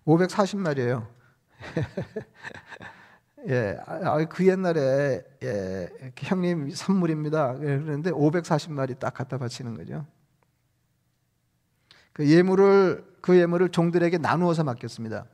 540마리예요. 0.05 1.07
예, 3.47 3.77
아, 3.85 4.23
그 4.25 4.47
옛날에 4.47 5.23
예, 5.43 5.89
형님 6.17 6.71
선물입니다. 6.71 7.55
그런데 7.55 8.11
540마리 8.11 8.99
딱 8.99 9.13
갖다 9.13 9.37
바치는 9.37 9.75
거죠. 9.75 10.05
그 12.11 12.29
예물을 12.29 13.13
그 13.21 13.37
예물을 13.37 13.69
종들에게 13.69 14.17
나누어서 14.17 14.63
맡겼습니다. 14.65 15.25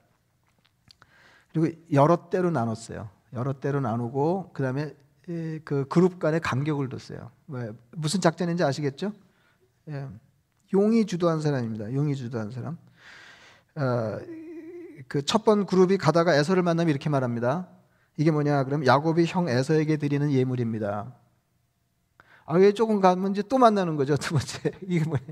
그리고 1.52 1.76
여러 1.92 2.30
때로 2.30 2.52
나눴어요. 2.52 3.10
여러 3.34 3.54
때로 3.54 3.80
나누고 3.80 4.52
그다음에 4.54 4.96
그 5.64 5.86
그룹 5.90 6.18
간에 6.18 6.40
간격을 6.40 6.90
뒀어요. 6.90 7.30
왜 7.48 7.72
무슨 7.92 8.20
작전인지 8.20 8.64
아시겠죠? 8.64 9.14
예. 9.90 10.08
용이 10.74 11.06
주도한 11.06 11.42
사람입니다. 11.42 11.94
용이 11.94 12.16
주도한 12.16 12.50
사람. 12.50 12.78
어, 13.76 14.20
그첫 15.08 15.46
번 15.46 15.68
그룹이 15.68 15.98
가다가 15.98 16.36
에서를 16.36 16.64
만나면 16.64 16.90
이렇게 16.90 17.10
말합니다. 17.10 17.68
이게 18.18 18.32
뭐냐? 18.32 18.64
그럼 18.64 18.86
야곱이 18.86 19.26
형 19.28 19.48
에서에게 19.48 19.98
드리는 19.98 20.32
예물입니다. 20.32 21.14
아, 22.46 22.56
왜 22.56 22.72
조금 22.72 23.00
가면 23.00 23.32
이제 23.32 23.44
또 23.48 23.60
만나는 23.60 23.98
거죠. 23.98 24.18
두 24.18 24.34
번째. 24.34 24.72
이게 24.88 25.06
뭐냐? 25.06 25.24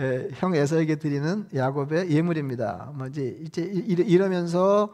예, 0.00 0.28
형 0.34 0.56
에서에게 0.56 0.96
드리는 0.96 1.48
야곱의 1.54 2.10
예물입니다. 2.10 2.92
뭐 2.94 3.06
이제 3.06 3.38
이제 3.40 3.62
이러면서 3.62 4.92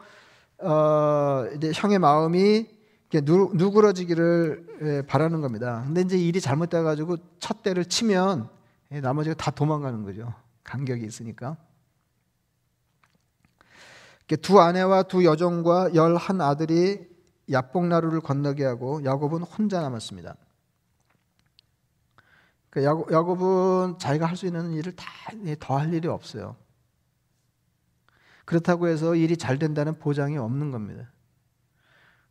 어, 0.59 1.45
이제 1.55 1.71
형의 1.73 1.97
마음이 1.97 2.78
누, 3.11 3.51
누그러지기를 3.55 5.05
바라는 5.07 5.41
겁니다. 5.41 5.83
근데 5.85 6.01
이제 6.01 6.17
일이 6.17 6.39
잘못돼 6.39 6.81
가지고 6.83 7.17
첫 7.39 7.63
대를 7.63 7.85
치면 7.85 8.49
나머지가 8.89 9.35
다 9.35 9.51
도망가는 9.51 10.03
거죠. 10.03 10.33
간격이 10.63 11.05
있으니까. 11.05 11.57
두 14.41 14.59
아내와 14.59 15.03
두 15.03 15.25
여종과 15.25 15.95
열 15.95 16.15
한 16.15 16.39
아들이 16.39 17.07
야복나루를 17.51 18.21
건너게 18.21 18.63
하고 18.63 19.03
야곱은 19.03 19.41
혼자 19.41 19.81
남았습니다. 19.81 20.35
그 22.69 22.83
야곱은 22.83 23.97
자기가 23.97 24.27
할 24.27 24.35
수 24.37 24.45
있는 24.45 24.71
일을 24.73 24.95
다 24.95 25.05
더 25.59 25.77
할 25.77 25.91
일이 25.91 26.07
없어요. 26.07 26.55
그렇다고 28.45 28.87
해서 28.87 29.15
일이 29.15 29.35
잘 29.35 29.57
된다는 29.57 29.97
보장이 29.97 30.37
없는 30.37 30.69
겁니다. 30.69 31.09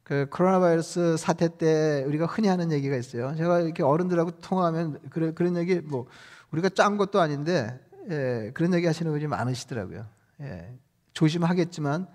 그 0.08 0.26
코로나 0.30 0.58
바이러스 0.58 1.18
사태 1.18 1.48
때 1.58 2.02
우리가 2.06 2.24
흔히 2.24 2.48
하는 2.48 2.72
얘기가 2.72 2.96
있어요. 2.96 3.36
제가 3.36 3.60
이렇게 3.60 3.82
어른들하고 3.82 4.30
통화하면 4.40 4.98
그런 5.10 5.34
그런 5.34 5.54
얘기 5.58 5.80
뭐 5.80 6.06
우리가 6.50 6.70
짠 6.70 6.96
것도 6.96 7.20
아닌데 7.20 7.78
예, 8.10 8.50
그런 8.54 8.72
얘기 8.72 8.86
하시는 8.86 9.12
분이 9.12 9.26
많으시더라고요. 9.26 10.06
예, 10.40 10.78
조심하겠지만 11.12 12.06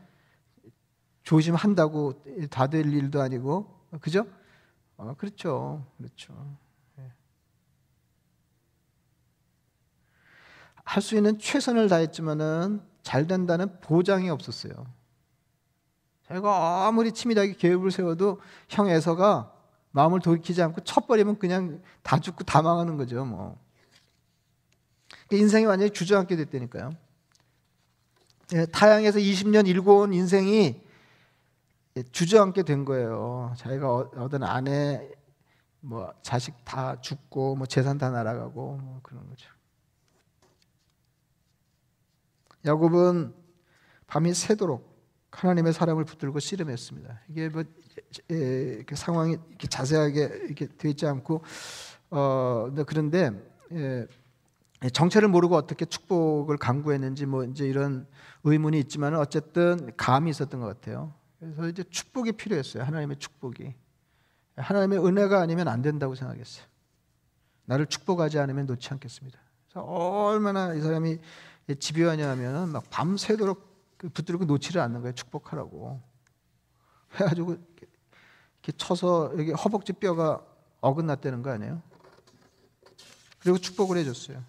조심한다고 1.22 2.24
다 2.50 2.66
될 2.66 2.92
일도 2.92 3.22
아니고 3.22 3.70
그죠? 4.02 4.26
어, 4.98 5.14
그렇죠, 5.16 5.86
그렇죠. 6.00 6.34
예. 6.98 7.12
할수 10.84 11.16
있는 11.16 11.38
최선을 11.38 11.90
다했지만은 11.90 12.82
잘 13.04 13.28
된다는 13.28 13.80
보장이 13.82 14.32
없었어요. 14.32 14.74
자기가 16.34 16.88
아무리 16.88 17.12
치밀하게 17.12 17.54
계획을 17.54 17.92
세워도 17.92 18.42
형 18.70 18.90
에서가 18.90 19.54
마음을 19.92 20.20
돌이키지 20.20 20.64
않고 20.64 20.82
쳐버리면 20.82 21.38
그냥 21.38 21.84
다 22.02 22.20
죽고 22.20 22.44
다 22.44 22.64
망하는 22.64 22.98
거죠. 22.98 23.24
뭐 23.24 23.60
인생이 25.32 25.66
완전히 25.66 25.92
주저앉게 25.92 26.36
됐다니까요. 26.36 26.92
예, 28.54 28.66
타양에서 28.66 29.20
20년 29.20 29.68
일궈 29.68 29.98
온 29.98 30.14
인생이 30.14 30.82
주저앉게 32.12 32.64
된 32.64 32.86
거예요. 32.86 33.54
자기가 33.58 33.94
얻은 33.96 34.42
아내, 34.42 35.08
뭐 35.82 36.12
자식 36.24 36.56
다 36.66 37.00
죽고, 37.00 37.56
뭐 37.56 37.68
재산 37.68 38.00
다 38.00 38.10
날아가고, 38.10 38.78
뭐 38.78 39.00
그런 39.04 39.28
거죠. 39.30 39.50
야곱은 42.66 43.36
밤이 44.08 44.34
새도록 44.34 44.93
하나님의 45.34 45.74
사랑을 45.74 46.06
붙들고 46.06 46.40
씨름했습니다. 46.40 47.22
이게 47.30 47.50
뭐 47.50 47.64
에, 48.32 48.84
상황이 48.94 49.38
이렇게 49.50 49.68
자세하게 49.68 50.42
이렇게 50.46 50.68
되어 50.68 50.92
있지 50.92 51.06
않고 51.08 51.44
어 52.12 52.72
그런데 52.86 53.32
에, 53.72 54.08
정체를 54.92 55.28
모르고 55.30 55.56
어떻게 55.56 55.86
축복을 55.86 56.58
강구했는지 56.58 57.26
뭐 57.26 57.44
이제 57.46 57.68
이런 57.68 58.06
의문이 58.44 58.80
있지만 58.82 59.16
어쨌든 59.16 59.92
감이 59.98 60.30
있었던 60.30 60.60
것 60.60 60.68
같아요. 60.68 61.14
그래서 61.40 61.68
이제 61.68 61.84
축복이 61.90 62.34
필요했어요. 62.34 62.84
하나님의 62.84 63.18
축복이 63.18 63.74
하나님의 64.56 65.06
은혜가 65.06 65.42
아니면 65.42 65.68
안 65.68 65.82
된다고 65.82 66.16
생각했어요. 66.16 66.66
나를 67.66 67.88
축복하지 67.88 68.40
않으면 68.40 68.66
놓지 68.68 68.90
않겠습니다. 68.92 69.40
그래서 69.68 69.86
얼마나 69.86 70.74
이 70.74 70.82
사람이 70.82 71.18
집요하냐 71.80 72.36
면 72.36 72.70
막 72.70 72.90
밤새도록 72.90 73.73
그 73.73 73.73
붙들고 74.10 74.46
놓지를 74.46 74.82
않는 74.82 75.02
거예요. 75.02 75.14
축복하라고. 75.14 76.02
해가지고 77.16 77.54
이렇게 77.54 78.72
쳐서 78.78 79.32
여기 79.38 79.52
허벅지 79.52 79.94
뼈가 79.94 80.44
어긋났다는 80.82 81.42
거 81.42 81.52
아니에요? 81.52 81.82
그리고 83.40 83.58
축복을 83.58 83.98
해줬어요. 83.98 84.42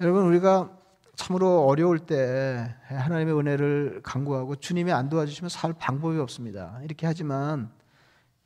여러분 0.00 0.24
우리가 0.24 0.76
참으로 1.14 1.64
어려울 1.66 1.98
때 1.98 2.76
하나님의 2.84 3.38
은혜를 3.38 4.00
간구하고 4.02 4.56
주님이 4.56 4.92
안 4.92 5.08
도와주시면 5.08 5.48
살 5.48 5.72
방법이 5.72 6.18
없습니다. 6.18 6.78
이렇게 6.82 7.06
하지만 7.06 7.72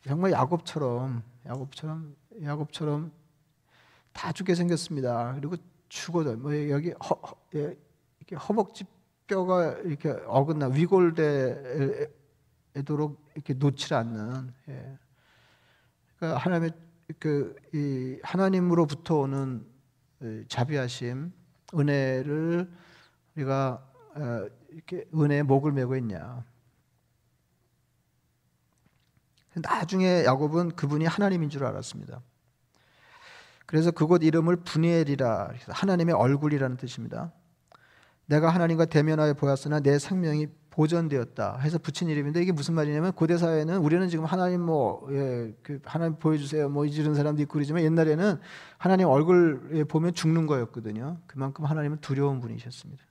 정말 0.07 0.31
야곱처럼 0.31 1.25
야곱처럼 1.47 2.15
야곱처럼 2.43 3.13
다 4.13 4.33
죽게 4.33 4.55
생겼습니다. 4.55 5.35
그리고 5.35 5.57
죽어도 5.89 6.37
뭐 6.37 6.53
여기 6.71 6.91
허, 6.91 7.15
허 7.15 7.37
예, 7.55 7.77
이렇게 8.19 8.37
허벅지 8.37 8.85
뼈가 9.27 9.73
이렇게 9.85 10.11
어긋나 10.27 10.69
위골되도록 10.69 12.11
이렇게 13.35 13.55
놓지 13.55 13.95
않는 13.95 14.53
예. 14.69 14.99
그러니까 16.17 16.39
하나님의 16.39 16.73
그이 17.19 18.21
하나님으로부터 18.23 19.21
오는 19.21 19.67
자비하심 20.49 21.33
은혜를 21.75 22.71
우리가 23.37 23.87
어, 24.15 24.47
이렇게 24.71 25.05
은혜의 25.15 25.43
목을 25.45 25.73
메고 25.73 25.97
있냐. 25.97 26.45
나중에 29.55 30.25
야곱은 30.25 30.77
그분이 30.77 31.07
하나님인 31.07 31.51
줄 31.51 31.65
알았습니다. 31.65 32.23
그래서 33.71 33.93
그곳 33.93 34.25
이름을 34.25 34.57
분이엘이라 34.57 35.53
하나님의 35.69 36.17
얼굴이라는 36.17 36.77
뜻입니다. 36.77 37.31
내가 38.27 38.51
하나님과 38.51 38.87
대면하여 38.87 39.35
보았으나 39.35 39.79
내 39.79 39.97
생명이 40.01 40.49
보존되었다 40.71 41.59
해서 41.59 41.79
붙인 41.79 42.09
이름인데 42.09 42.43
이게 42.43 42.51
무슨 42.51 42.75
말이냐면 42.75 43.13
고대 43.13 43.39
사회는 43.39 43.77
우리는 43.79 44.09
지금 44.09 44.25
하나님 44.25 44.63
뭐 44.63 45.07
예, 45.13 45.55
그 45.63 45.79
하나님 45.85 46.19
보여주세요 46.19 46.69
뭐 46.69 46.85
이런 46.85 47.15
사람도 47.15 47.43
있고 47.43 47.53
그러지만 47.53 47.85
옛날에는 47.85 48.41
하나님 48.77 49.07
얼굴 49.07 49.85
보면 49.87 50.15
죽는 50.15 50.49
거였거든요. 50.49 51.19
그만큼 51.29 51.65
하나님은 51.65 51.99
두려운 52.01 52.41
분이셨습니다. 52.41 53.05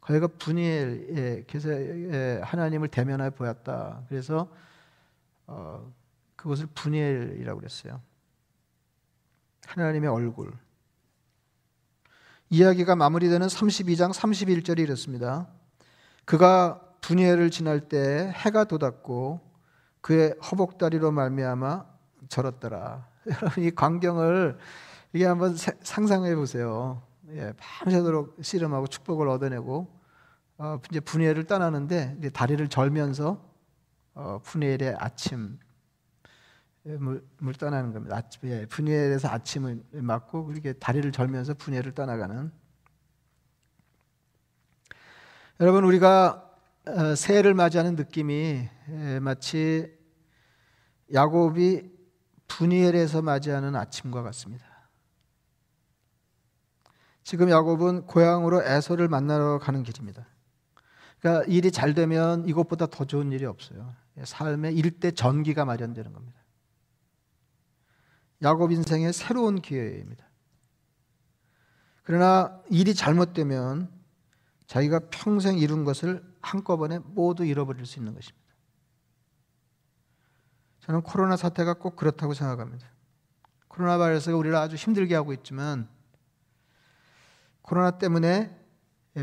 거기가 0.00 0.26
분이엘 0.38 1.44
예, 2.14 2.40
하나님을 2.42 2.88
대면하여 2.88 3.28
보았다. 3.32 4.04
그래서 4.08 4.50
어, 5.46 5.92
그것을 6.40 6.66
분엘이라고 6.74 7.60
그랬어요. 7.60 8.00
하나님의 9.66 10.08
얼굴. 10.08 10.54
이야기가 12.48 12.96
마무리되는 12.96 13.46
32장 13.46 14.10
31절이 14.10 14.78
이렇습니다. 14.78 15.48
그가 16.24 16.80
분예를 17.02 17.50
지날 17.50 17.88
때 17.88 18.32
해가 18.34 18.64
돋았고 18.64 19.40
그의 20.00 20.34
허복다리로 20.50 21.12
말미암아 21.12 21.84
절었더라. 22.30 23.06
여러분 23.28 23.62
이 23.62 23.70
광경을 23.70 24.58
이게 25.12 25.26
한번 25.26 25.54
상상해 25.82 26.34
보세요. 26.34 27.02
예, 27.32 27.52
밤새도록 27.58 28.38
씨름하고 28.40 28.86
축복을 28.86 29.28
얻어내고 29.28 29.94
어, 30.56 30.80
이제 30.90 31.00
분예를 31.00 31.44
떠나는데 31.44 32.16
이제 32.18 32.30
다리를 32.30 32.66
절면서 32.68 33.44
어, 34.14 34.40
분예의 34.42 34.96
아침 34.98 35.58
예, 35.58 35.69
물, 36.82 37.26
물 37.38 37.54
떠나는 37.54 37.92
겁니다. 37.92 38.16
아침, 38.16 38.48
예, 38.48 38.66
분예에서 38.66 39.28
아침을 39.28 39.82
맞고 39.92 40.52
이렇게 40.52 40.72
다리를 40.72 41.10
절면서 41.12 41.54
분예를 41.54 41.92
떠나가는. 41.92 42.50
여러분 45.60 45.84
우리가 45.84 46.50
어, 46.86 47.14
새해를 47.14 47.52
맞이하는 47.54 47.96
느낌이 47.96 48.68
예, 48.88 49.18
마치 49.20 49.94
야곱이 51.12 51.90
분이엘에서 52.48 53.22
맞이하는 53.22 53.76
아침과 53.76 54.22
같습니다. 54.22 54.66
지금 57.22 57.50
야곱은 57.50 58.06
고향으로 58.06 58.62
에서를 58.64 59.08
만나러 59.08 59.58
가는 59.58 59.82
길입니다. 59.82 60.26
그러니까 61.20 61.44
일이 61.44 61.70
잘 61.70 61.94
되면 61.94 62.46
이것보다 62.46 62.86
더 62.86 63.04
좋은 63.04 63.30
일이 63.30 63.44
없어요. 63.44 63.94
삶의 64.24 64.74
일대 64.74 65.10
전기가 65.10 65.64
마련되는 65.64 66.12
겁니다. 66.12 66.39
야곱 68.42 68.72
인생의 68.72 69.12
새로운 69.12 69.60
기회입니다. 69.60 70.24
그러나 72.02 72.60
일이 72.70 72.94
잘못되면 72.94 73.90
자기가 74.66 75.00
평생 75.10 75.58
이룬 75.58 75.84
것을 75.84 76.24
한꺼번에 76.40 76.98
모두 76.98 77.44
잃어버릴 77.44 77.86
수 77.86 77.98
있는 77.98 78.14
것입니다. 78.14 78.40
저는 80.80 81.02
코로나 81.02 81.36
사태가 81.36 81.74
꼭 81.74 81.96
그렇다고 81.96 82.34
생각합니다. 82.34 82.88
코로나 83.68 83.98
바이러스가 83.98 84.36
우리를 84.36 84.56
아주 84.56 84.76
힘들게 84.76 85.14
하고 85.14 85.32
있지만 85.32 85.88
코로나 87.62 87.98
때문에 87.98 88.56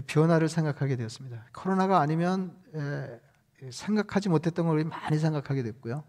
변화를 0.05 0.47
생각하게 0.47 0.95
되었습니다. 0.95 1.47
코로나가 1.53 1.99
아니면 1.99 2.55
생각하지 3.71 4.29
못했던 4.29 4.67
걸 4.67 4.83
많이 4.85 5.17
생각하게 5.17 5.63
됐고요. 5.63 6.03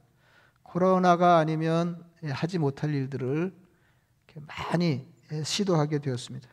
코로나가 0.63 1.39
아니면 1.39 2.05
하지 2.25 2.59
못할 2.59 2.95
일들을 2.95 3.55
많이 4.47 5.07
시도하게 5.45 5.99
되었습니다. 5.99 6.49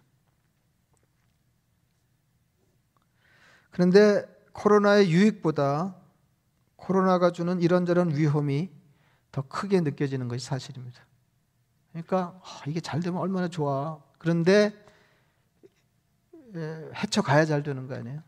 그런데 3.72 4.26
코로나의 4.54 5.12
유익보다 5.12 5.96
코로나가 6.76 7.32
주는 7.32 7.62
이런저런 7.62 8.16
위험이 8.16 8.70
더 9.32 9.42
크게 9.42 9.82
느껴지는 9.82 10.28
것이 10.28 10.46
사실입니다. 10.46 11.06
그러니까 11.92 12.40
아, 12.44 12.62
이게 12.68 12.80
잘 12.80 13.02
되면 13.02 13.20
얼마나 13.20 13.48
좋아. 13.48 14.02
그런데 14.18 14.74
헤쳐가야 16.56 17.46
잘 17.46 17.64
되는 17.64 17.88
거 17.88 17.96
아니에요? 17.96 18.24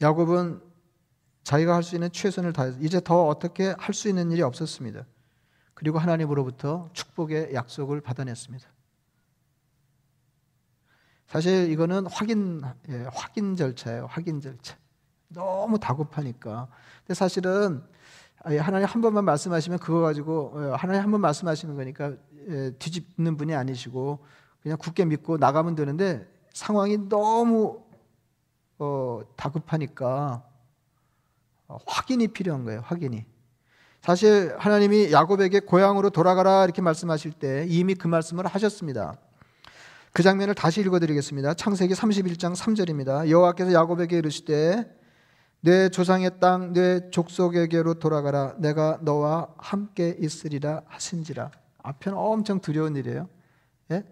야곱은 0.00 0.69
자기가 1.50 1.74
할 1.74 1.82
수 1.82 1.96
있는 1.96 2.12
최선을 2.12 2.52
다해서 2.52 2.78
이제 2.80 3.00
더 3.02 3.26
어떻게 3.26 3.74
할 3.76 3.92
수 3.92 4.08
있는 4.08 4.30
일이 4.30 4.40
없었습니다. 4.40 5.04
그리고 5.74 5.98
하나님으로부터 5.98 6.90
축복의 6.92 7.54
약속을 7.54 8.00
받아냈습니다. 8.02 8.68
사실 11.26 11.68
이거는 11.72 12.06
확인 12.06 12.62
예, 12.88 13.04
확인 13.12 13.56
절차예요. 13.56 14.06
확인 14.08 14.40
절차. 14.40 14.76
너무 15.28 15.80
다급하니까. 15.80 16.68
근데 17.00 17.14
사실은 17.14 17.82
하나님 18.44 18.86
한 18.86 19.00
번만 19.00 19.24
말씀하시면 19.24 19.80
그거 19.80 20.00
가지고 20.00 20.52
어, 20.54 20.76
하나님 20.76 21.02
한 21.02 21.10
번 21.10 21.20
말씀하시는 21.20 21.74
거니까 21.74 22.12
예, 22.48 22.70
뒤집는 22.78 23.36
분이 23.36 23.56
아니시고 23.56 24.24
그냥 24.62 24.78
굳게 24.78 25.04
믿고 25.04 25.36
나가면 25.36 25.74
되는데 25.74 26.28
상황이 26.52 26.96
너무 27.08 27.82
어, 28.78 29.22
다급하니까 29.36 30.44
어, 30.44 30.49
확인이 31.86 32.28
필요한 32.28 32.64
거예요. 32.64 32.82
확인이. 32.84 33.24
사실 34.02 34.54
하나님이 34.58 35.12
야곱에게 35.12 35.60
고향으로 35.60 36.10
돌아가라 36.10 36.64
이렇게 36.64 36.80
말씀하실 36.80 37.32
때 37.32 37.66
이미 37.68 37.94
그 37.94 38.08
말씀을 38.08 38.46
하셨습니다. 38.46 39.18
그 40.12 40.22
장면을 40.22 40.54
다시 40.54 40.80
읽어드리겠습니다. 40.80 41.54
창세기 41.54 41.94
31장 41.94 42.56
3절입니다. 42.56 43.28
여호와께서 43.28 43.72
야곱에게 43.72 44.18
이르시되 44.18 45.00
내 45.60 45.90
조상의 45.90 46.40
땅, 46.40 46.72
내 46.72 47.10
족속에게로 47.10 47.94
돌아가라. 47.94 48.54
내가 48.58 48.98
너와 49.02 49.54
함께 49.58 50.16
있으리라 50.18 50.82
하신지라. 50.86 51.50
앞에는 51.82 52.18
엄청 52.18 52.60
두려운 52.60 52.96
일이에요. 52.96 53.28
예? 53.90 54.04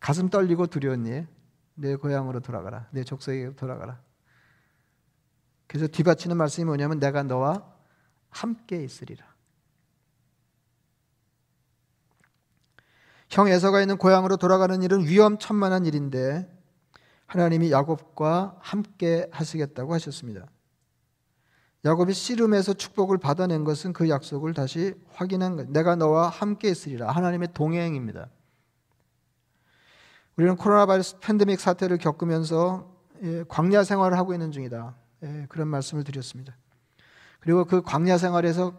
가슴 0.00 0.28
떨리고 0.28 0.66
두려운 0.66 1.06
일. 1.06 1.26
내 1.74 1.94
고향으로 1.94 2.40
돌아가라. 2.40 2.88
내 2.90 3.04
족속에게로 3.04 3.54
돌아가라. 3.54 4.00
그래서 5.70 5.86
뒤받치는 5.86 6.36
말씀이 6.36 6.64
뭐냐면 6.64 6.98
내가 6.98 7.22
너와 7.22 7.64
함께 8.28 8.82
있으리라. 8.82 9.24
형 13.28 13.46
에서가 13.46 13.80
있는 13.80 13.96
고향으로 13.96 14.36
돌아가는 14.36 14.82
일은 14.82 15.06
위험천만한 15.06 15.86
일인데 15.86 16.52
하나님이 17.26 17.70
야곱과 17.70 18.56
함께 18.58 19.28
하시겠다고 19.30 19.94
하셨습니다. 19.94 20.48
야곱이 21.84 22.14
씨름에서 22.14 22.72
축복을 22.72 23.18
받아낸 23.18 23.62
것은 23.62 23.92
그 23.92 24.08
약속을 24.08 24.54
다시 24.54 24.94
확인한 25.12 25.54
것. 25.54 25.68
내가 25.68 25.94
너와 25.94 26.30
함께 26.30 26.68
있으리라. 26.68 27.12
하나님의 27.12 27.50
동행입니다. 27.54 28.28
우리는 30.34 30.56
코로나 30.56 30.86
바이러스 30.86 31.20
팬데믹 31.20 31.60
사태를 31.60 31.98
겪으면서 31.98 32.92
예, 33.22 33.44
광야 33.46 33.84
생활을 33.84 34.18
하고 34.18 34.32
있는 34.32 34.50
중이다. 34.50 34.96
예, 35.22 35.46
그런 35.48 35.68
말씀을 35.68 36.04
드렸습니다. 36.04 36.56
그리고 37.40 37.64
그 37.64 37.82
광야 37.82 38.18
생활에서 38.18 38.74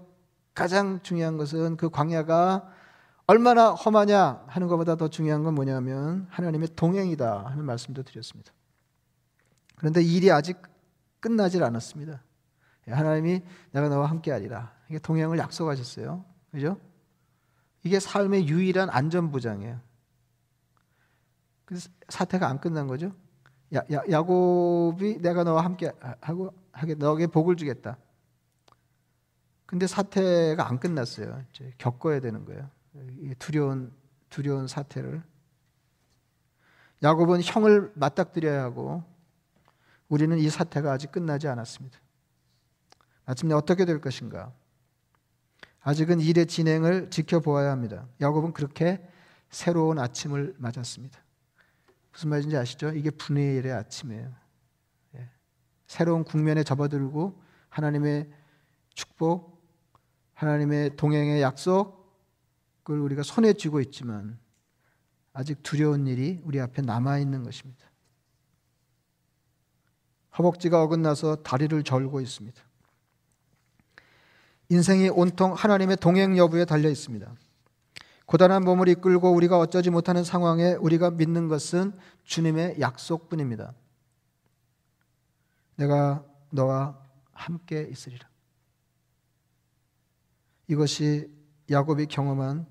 가장 0.54 1.02
중요한 1.02 1.38
것은 1.38 1.78
그 1.78 1.90
광야가 1.90 2.70
얼마나 3.28 3.72
험하냐 3.72 4.44
하는 4.48 4.68
것보다 4.68 4.96
더 4.96 5.08
중요한 5.08 5.44
건 5.44 5.56
뭐냐면 5.56 6.28
하나님의 6.30 6.70
동행이다 6.76 7.46
하는 7.46 7.66
말씀도 7.66 8.04
드렸습니다. 8.04 8.52
그런데 9.76 10.02
일이 10.02 10.32
아직 10.32 10.62
끝나질 11.20 11.64
않았습니다. 11.64 12.22
예, 12.88 12.92
하나님이 12.92 13.42
내가 13.72 13.90
너와 13.90 14.10
함께하리라. 14.10 14.74
이게 14.90 15.00
동행을 15.00 15.38
약속하셨어요. 15.38 16.26
그죠? 16.52 16.78
이게 17.84 18.00
삶의 18.00 18.48
유일한 18.48 18.90
안전보장이에요. 18.90 19.80
사태가 22.10 22.48
안 22.48 22.60
끝난 22.60 22.88
거죠. 22.88 23.14
야, 23.74 23.82
야, 23.92 24.02
야곱이 24.10 25.20
내가 25.22 25.44
너와 25.44 25.64
함께 25.64 25.92
하고 26.20 26.54
하게 26.72 26.96
너에게 26.96 27.28
복을 27.28 27.56
주겠다. 27.56 27.98
근데 29.66 29.88
사태가 29.88 30.68
안 30.68 30.80
끝났어요. 30.80 31.44
이제 31.52 31.74
겪어야 31.78 32.20
되는 32.20 32.44
거예요. 32.44 32.70
두려운 33.40 33.94
두려운 34.30 34.68
사태를 34.68 35.24
야곱은 37.04 37.42
형을 37.42 37.92
맞닥뜨려야 37.96 38.64
하고 38.64 39.04
우리는 40.10 40.38
이 40.38 40.50
사태가 40.50 40.92
아직 40.92 41.12
끝나지 41.12 41.48
않았습니다. 41.48 41.98
마침내 43.26 43.54
어떻게 43.54 43.86
될 43.86 44.02
것인가? 44.02 44.52
아직은 45.80 46.20
일의 46.20 46.46
진행을 46.48 47.10
지켜보아야 47.10 47.72
합니다. 47.72 48.08
야곱은 48.20 48.52
그렇게 48.52 49.02
새로운 49.50 50.00
아침을 50.00 50.56
맞았습니다. 50.58 51.21
무슨 52.12 52.30
말인지 52.30 52.58
아시죠? 52.58 52.90
이게 52.90 53.10
분의 53.10 53.58
일의 53.58 53.72
아침이에요. 53.74 54.32
예. 55.16 55.30
새로운 55.88 56.24
국면에 56.24 56.64
접어들고 56.64 57.42
하나님의 57.70 58.30
축복, 58.94 59.62
하나님의 60.34 60.96
동행의 60.98 61.42
약속을 61.42 63.00
우리가 63.00 63.24
손에 63.24 63.54
쥐고 63.54 63.80
있지만 63.82 64.40
아직 65.34 65.64
두려운 65.64 66.08
일이 66.08 66.42
우리 66.44 66.60
앞에 66.60 66.82
남아 66.82 67.20
있는 67.20 67.44
것입니다. 67.44 67.90
허벅지가 70.38 70.82
어긋나서 70.84 71.38
다리를 71.44 71.82
절고 71.84 72.22
있습니다. 72.22 72.62
인생이 74.70 75.10
온통 75.10 75.54
하나님의 75.54 75.98
동행 75.98 76.38
여부에 76.38 76.66
달려 76.66 76.90
있습니다. 76.90 77.34
고단한 78.32 78.64
몸을 78.64 78.88
이끌고 78.88 79.30
우리가 79.34 79.60
어쩌지 79.60 79.90
못하는 79.90 80.24
상황에 80.24 80.76
우리가 80.76 81.12
믿는 81.12 81.50
것은 81.50 81.92
주님의 82.24 82.80
약속뿐입니다. 82.80 83.74
내가 85.76 86.24
너와 86.50 86.98
함께 87.34 87.82
있으리라. 87.92 88.30
이것이 90.70 91.30
야곱이 91.70 92.06
경험한 92.06 92.68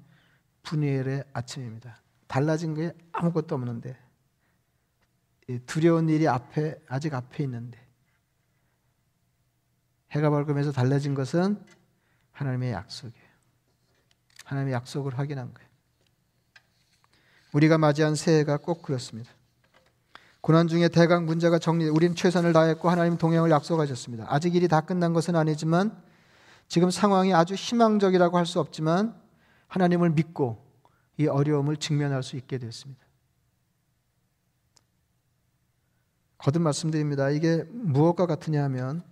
분이엘의 0.63 1.25
아침입니다. 1.35 2.01
달라진 2.27 2.73
게 2.73 2.95
아무것도 3.13 3.55
없는데 3.55 3.99
두려운 5.67 6.09
일이 6.09 6.27
앞에 6.27 6.81
아직 6.89 7.13
앞에 7.13 7.45
있는데 7.45 7.87
해가 10.13 10.31
밝으면서 10.31 10.73
달라진 10.73 11.13
것은 11.15 11.63
하나님의 12.33 12.73
약속이에요. 12.73 13.20
하나님의 14.51 14.75
약속을 14.75 15.17
확인한 15.17 15.55
거예요. 15.55 15.69
우리가 17.53 17.79
맞이한 17.79 18.17
새해가 18.17 18.59
꼭 18.59 18.83
그렇습니다. 18.83 19.31
고난 20.41 20.67
중에 20.69 20.89
대강 20.89 21.27
문제가 21.27 21.59
정리, 21.59 21.89
우리는 21.89 22.17
최선을 22.17 22.53
다했고 22.53 22.91
하나님 22.91 23.17
동행을 23.17 23.51
약속하셨습니다. 23.51 24.27
아직 24.29 24.55
일이 24.55 24.67
다 24.69 24.81
끝난 24.81 25.13
것은 25.13 25.37
아니지만 25.37 25.97
지금 26.69 26.91
상황이 26.91 27.33
아주 27.35 27.55
희망적이라고 27.55 28.39
할 28.39 28.47
수 28.47 28.59
없지만 28.61 29.15
하나님을 29.69 30.11
믿고 30.11 30.65
이 31.17 31.27
어려움을 31.27 31.77
직면할 31.77 32.23
수 32.23 32.37
있게 32.37 32.59
됐습니다. 32.59 33.05
거듭 36.39 36.63
말씀드립니다. 36.63 37.31
이게 37.31 37.65
무엇과 37.71 38.27
같으냐 38.27 38.65
하면 38.65 39.03
예, 39.03 39.10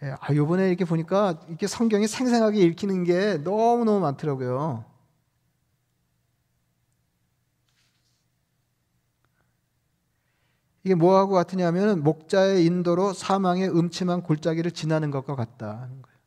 아, 0.00 0.34
요번에 0.34 0.68
이렇게 0.68 0.84
보니까 0.84 1.40
이렇게 1.48 1.66
성경이 1.66 2.06
생생하게 2.06 2.60
읽히는 2.60 3.04
게 3.04 3.38
너무너무 3.38 4.00
많더라고요. 4.00 4.84
이게 10.84 10.94
뭐하고 10.94 11.34
같으냐면 11.34 12.02
목자의 12.02 12.64
인도로 12.64 13.12
사망의 13.12 13.68
음침한 13.68 14.22
골짜기를 14.22 14.70
지나는 14.70 15.10
것과 15.10 15.34
같다는 15.34 16.02
거예요. 16.02 16.18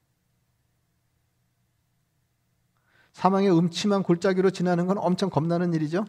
사망의 3.13 3.57
음침한 3.57 4.03
골짜기로 4.03 4.51
지나는 4.51 4.87
건 4.87 4.97
엄청 4.97 5.29
겁나는 5.29 5.73
일이죠. 5.73 6.05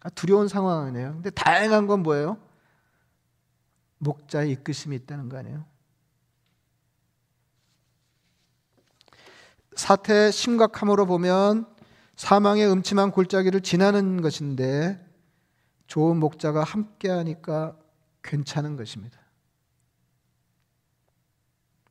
아, 0.00 0.10
두려운 0.10 0.48
상황이네요. 0.48 1.12
근데 1.14 1.30
다행한 1.30 1.86
건 1.86 2.02
뭐예요? 2.02 2.36
목자의 3.98 4.50
이끄심이 4.52 4.96
있다는 4.96 5.28
거 5.28 5.38
아니에요? 5.38 5.64
사태의 9.78 10.32
심각함으로 10.32 11.06
보면 11.06 11.64
사망의 12.16 12.68
음침한 12.68 13.12
골짜기를 13.12 13.60
지나는 13.60 14.20
것인데 14.20 14.98
좋은 15.86 16.18
목자가 16.18 16.64
함께하니까 16.64 17.76
괜찮은 18.24 18.76
것입니다. 18.76 19.20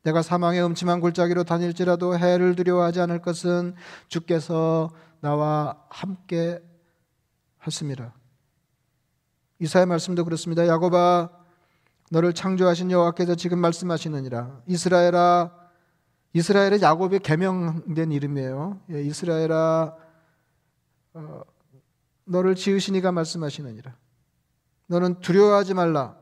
내가 0.04 0.22
사망의 0.22 0.64
음침한 0.66 1.00
골짜기로 1.00 1.46
다닐지라도 1.46 2.18
해를 2.18 2.56
두려워하지 2.56 3.00
않을 3.02 3.22
것은 3.22 3.74
주께서 4.10 4.90
나와 5.22 5.82
함께 5.90 6.60
하십니다. 7.58 8.14
이사야 9.60 9.86
말씀도 9.86 10.26
그렇습니다. 10.26 10.68
야곱아 10.68 11.30
너를 12.12 12.34
창조하신 12.34 12.92
여호와께서 12.92 13.36
지금 13.36 13.60
말씀하시느니라. 13.60 14.62
이스라엘아 14.68 15.67
이스라엘은 16.38 16.82
야곱의 16.84 17.22
개명된 17.22 18.12
이름이에요. 18.12 18.80
예, 18.92 19.02
이스라엘아 19.02 19.96
어, 21.16 21.42
너를 22.26 22.54
지으시니가 22.54 23.12
말씀하시느니라. 23.12 23.96
너는 24.86 25.20
두려워하지 25.22 25.74
말라. 25.74 26.16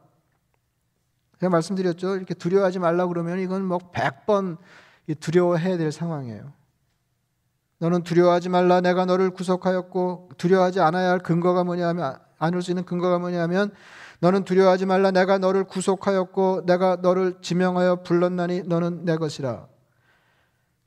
제가 1.41 1.49
말씀드렸죠. 1.49 2.15
이렇게 2.15 2.33
두려워하지 2.33 2.79
말라 2.79 3.07
그러면 3.07 3.39
이건 3.39 3.65
뭐 3.65 3.77
100번 3.77 4.57
두려워해야 5.19 5.77
될 5.77 5.91
상황이에요. 5.91 6.53
너는 7.79 8.03
두려워하지 8.03 8.47
말라. 8.47 8.79
내가 8.79 9.03
너를 9.03 9.31
구속하였고 9.31 10.29
두려워하지 10.37 10.79
않아야 10.79 11.11
할 11.11 11.19
근거가 11.19 11.65
뭐냐면 11.65 12.17
안을 12.37 12.61
수 12.61 12.71
있는 12.71 12.85
근거가 12.85 13.19
뭐냐면 13.19 13.71
너는 14.21 14.45
두려워하지 14.45 14.85
말라. 14.85 15.11
내가 15.11 15.39
너를 15.39 15.65
구속하였고 15.65 16.65
내가 16.65 16.95
너를 17.01 17.41
지명하여 17.41 18.03
불렀나니 18.03 18.63
너는 18.63 19.03
내 19.03 19.17
것이라. 19.17 19.74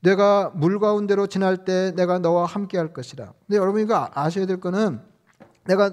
내가 0.00 0.50
물 0.54 0.78
가운데로 0.78 1.26
지날 1.26 1.64
때 1.64 1.92
내가 1.96 2.18
너와 2.18 2.46
함께 2.46 2.78
할 2.78 2.92
것이라. 2.92 3.32
근데 3.46 3.58
여러분 3.58 3.80
이거 3.80 4.08
아셔야 4.14 4.46
될 4.46 4.60
거는 4.60 5.00
내가 5.66 5.90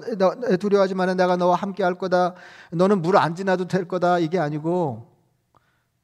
두려워하지 0.58 0.94
마라. 0.94 1.14
내가 1.14 1.36
너와 1.36 1.56
함께 1.56 1.82
할 1.82 1.94
거다. 1.94 2.34
너는 2.72 3.02
물 3.02 3.16
안 3.16 3.34
지나도 3.34 3.66
될 3.66 3.86
거다. 3.88 4.18
이게 4.20 4.38
아니고 4.38 5.14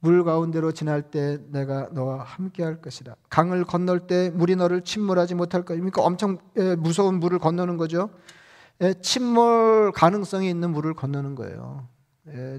물 0.00 0.24
가운데로 0.24 0.72
지날 0.72 1.02
때 1.02 1.38
내가 1.50 1.88
너와 1.92 2.24
함께 2.24 2.64
할 2.64 2.82
것이다. 2.82 3.14
강을 3.30 3.64
건널 3.64 4.00
때 4.08 4.30
물이 4.30 4.56
너를 4.56 4.82
침몰하지 4.82 5.36
못할 5.36 5.62
것이니까 5.62 6.02
그러니까 6.02 6.02
엄청 6.02 6.38
무서운 6.78 7.20
물을 7.20 7.38
건너는 7.38 7.76
거죠. 7.76 8.10
침몰 9.00 9.92
가능성이 9.92 10.50
있는 10.50 10.70
물을 10.70 10.92
건너는 10.92 11.36
거예요. 11.36 11.86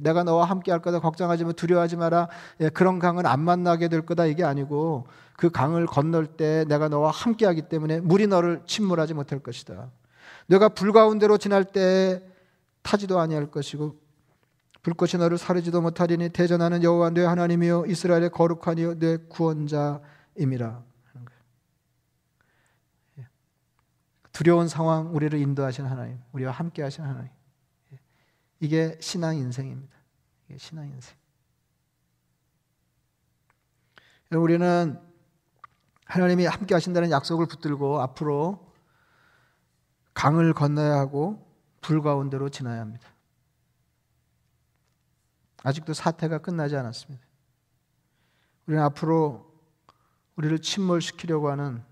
내가 0.02 0.24
너와 0.24 0.46
함께 0.46 0.72
할 0.72 0.82
거다. 0.82 1.00
걱정하지 1.00 1.44
마. 1.44 1.52
두려워하지 1.52 1.98
마라. 1.98 2.30
그런 2.74 2.98
강은 2.98 3.26
안 3.26 3.42
만나게 3.42 3.90
될 3.90 4.06
거다. 4.06 4.26
이게 4.26 4.44
아니고 4.46 5.06
그 5.38 5.50
강을 5.50 5.86
건널 5.86 6.28
때 6.28 6.66
내가 6.68 6.90
너와 6.90 7.12
함께 7.12 7.46
하기 7.46 7.64
때문에 7.64 8.00
물이 8.02 8.28
너를 8.28 8.62
침몰하지 8.66 9.14
못할 9.14 9.40
것이다. 9.40 9.92
내가 10.48 10.70
불 10.70 10.92
가운데로 10.92 11.38
지날 11.38 11.64
때 11.64 12.24
타지도 12.82 13.20
아니할 13.20 13.50
것이고 13.50 13.98
불꽃이 14.84 15.14
너를 15.18 15.38
사르지도 15.38 15.82
못하리니 15.82 16.30
대전하는 16.30 16.84
여호와 16.84 17.12
내 17.12 17.24
하나님이요 17.24 17.86
이스라엘의 17.88 18.30
거룩하니요 18.32 19.00
내 19.00 19.18
구원자임이라 19.30 20.84
예. 23.20 23.28
두려운 24.34 24.68
상황 24.68 25.16
우리를 25.16 25.40
인도하신 25.40 25.86
하나님, 25.86 26.20
우리와 26.34 26.52
함께 26.52 26.82
하신 26.82 27.06
하나님. 27.06 27.30
예. 27.94 28.00
이게 28.60 28.98
신앙 29.00 29.38
인생입니다. 29.38 29.96
이게 30.50 30.58
신앙 30.58 30.86
인생. 30.86 31.16
우리는 34.32 35.00
하나님이 36.14 36.46
함께 36.46 36.76
하신다는 36.76 37.10
약속을 37.10 37.48
붙들고 37.48 38.00
앞으로 38.00 38.72
강을 40.14 40.54
건너야 40.54 41.00
하고 41.00 41.44
불 41.82 42.04
가운데로 42.04 42.50
지나야 42.50 42.82
합니다. 42.82 43.10
아직도 45.64 45.94
사태가 45.94 46.38
끝나지 46.38 46.78
않았습니다. 46.78 47.26
우리는 48.68 48.84
앞으로 48.84 49.52
우리를 50.36 50.60
침몰시키려고 50.60 51.50
하는 51.50 51.84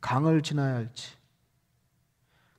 강을 0.00 0.42
지나야 0.42 0.76
할지, 0.76 1.16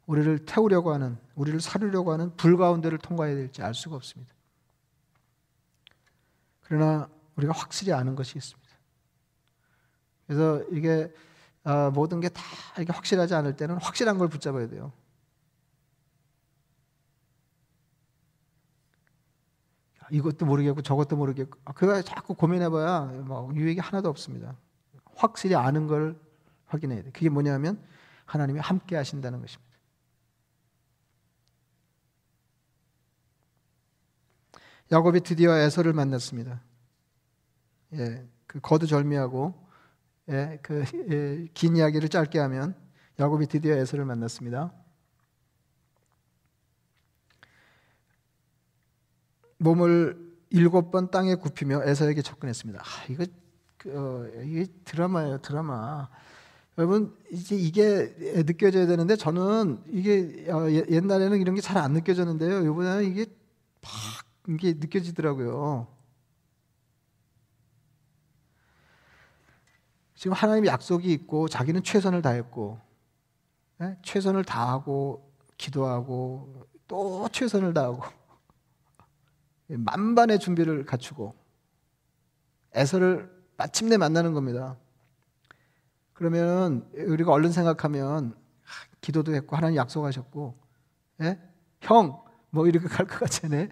우리를 0.08 0.44
태우려고 0.44 0.92
하는, 0.94 1.18
우리를 1.36 1.62
사르려고 1.62 2.12
하는 2.12 2.36
불 2.36 2.58
가운데를 2.58 2.98
통과해야 2.98 3.36
될지 3.36 3.64
알 3.64 3.74
수가 3.74 3.96
없습니다. 3.96 4.34
그러나 6.64 7.08
우리가 7.38 7.54
확실히 7.54 7.94
아는 7.94 8.16
것이 8.16 8.38
있습니다. 8.38 8.65
그래서 10.28 10.64
이게 10.72 11.14
어, 11.64 11.92
모든 11.92 12.20
게 12.20 12.30
다 12.30 12.42
이게 12.80 12.92
확실하지 12.94 13.34
않을 13.36 13.56
때는 13.56 13.78
확실한 13.78 14.18
걸 14.18 14.28
붙잡아야 14.30 14.68
돼요. 14.68 14.92
이것도 20.12 20.46
모르겠고 20.46 20.82
저것도 20.82 21.16
모르겠고 21.16 21.60
아, 21.66 21.74
그거 21.74 22.02
자꾸 22.02 22.36
고민해봐야 22.36 23.24
뭐 23.26 23.52
유익이 23.56 23.80
하나도 23.80 24.10
없습니다. 24.10 24.56
확실히 25.16 25.56
아는 25.56 25.88
걸 25.88 26.20
확인해야 26.68 27.04
돼. 27.04 27.12
그게 27.12 27.30
뭐냐면 27.30 27.82
하나님이 28.26 28.60
함께 28.60 28.96
하신다는 28.96 29.42
것입니다. 29.42 29.66
야곱이 34.92 35.22
드디어 35.22 35.56
에서를 35.56 35.94
만났습니다. 35.94 36.62
예, 37.94 38.28
그 38.46 38.60
거두절미하고 38.60 39.54
예, 39.54 39.65
그긴 40.62 41.78
예, 41.78 41.80
이야기를 41.80 42.10
짧게 42.10 42.40
하면 42.40 42.76
야곱이 43.20 43.48
드디어 43.48 43.76
에서를 43.76 44.06
만났습니다. 44.06 44.74
몸을 49.58 50.18
일곱 50.50 50.92
번 50.92 51.12
땅에 51.12 51.36
굽히며 51.36 51.84
에서에게 51.84 52.22
접근했습니다. 52.22 52.82
아, 52.82 53.06
이거 53.10 53.26
그, 53.78 53.90
어, 53.98 54.42
이게 54.44 54.66
드라마예요, 54.86 55.40
드라마. 55.42 56.10
여러분 56.78 57.16
이제 57.32 57.56
이게 57.56 58.14
느껴져야 58.46 58.86
되는데 58.86 59.16
저는 59.16 59.82
이게 59.88 60.46
어, 60.52 60.70
옛날에는 60.70 61.40
이런 61.40 61.56
게 61.56 61.62
잘 61.62 61.78
안 61.78 61.94
느껴졌는데요. 61.94 62.64
이번에는 62.64 63.06
이게 63.10 63.26
팍 63.82 63.92
이게 64.50 64.74
느껴지더라고요. 64.74 65.88
지금 70.16 70.34
하나님의 70.34 70.70
약속이 70.70 71.12
있고 71.12 71.48
자기는 71.48 71.84
최선을 71.84 72.22
다했고 72.22 72.80
네? 73.78 73.98
최선을 74.04 74.46
다하고 74.46 75.30
기도하고 75.58 76.66
또 76.88 77.28
최선을 77.32 77.74
다하고 77.74 78.02
만반의 79.68 80.40
준비를 80.40 80.86
갖추고 80.86 81.36
에서를 82.74 83.30
마침내 83.58 83.98
만나는 83.98 84.34
겁니다. 84.34 84.78
그러면 86.14 86.90
우리가 86.94 87.32
얼른 87.32 87.52
생각하면 87.52 88.36
기도도 89.02 89.34
했고 89.36 89.56
하나님 89.56 89.78
약속하셨고 89.78 90.58
예? 91.22 91.40
형뭐 91.82 92.68
이렇게 92.68 92.88
갈 92.88 93.06
것 93.06 93.20
같잖아요. 93.20 93.68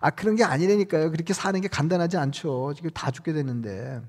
아 0.00 0.10
그런 0.10 0.36
게 0.36 0.44
아니라니까요. 0.44 1.10
그렇게 1.10 1.32
사는 1.32 1.58
게 1.60 1.68
간단하지 1.68 2.16
않죠. 2.16 2.72
지금 2.74 2.90
다 2.90 3.10
죽게 3.10 3.32
되는데. 3.32 4.00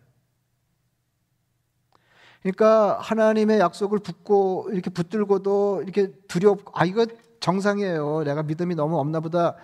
그러니까 2.43 2.99
하나님의 2.99 3.60
약속을 3.60 3.99
붙고 3.99 4.69
이렇게 4.71 4.89
붙들고도 4.89 5.82
이렇게 5.84 6.12
두렵고 6.27 6.71
아 6.75 6.86
이거 6.86 7.06
정상이에요. 7.39 8.23
내가 8.23 8.43
믿음이 8.43 8.75
너무 8.75 8.99
없나 8.99 9.21
보다. 9.21 9.56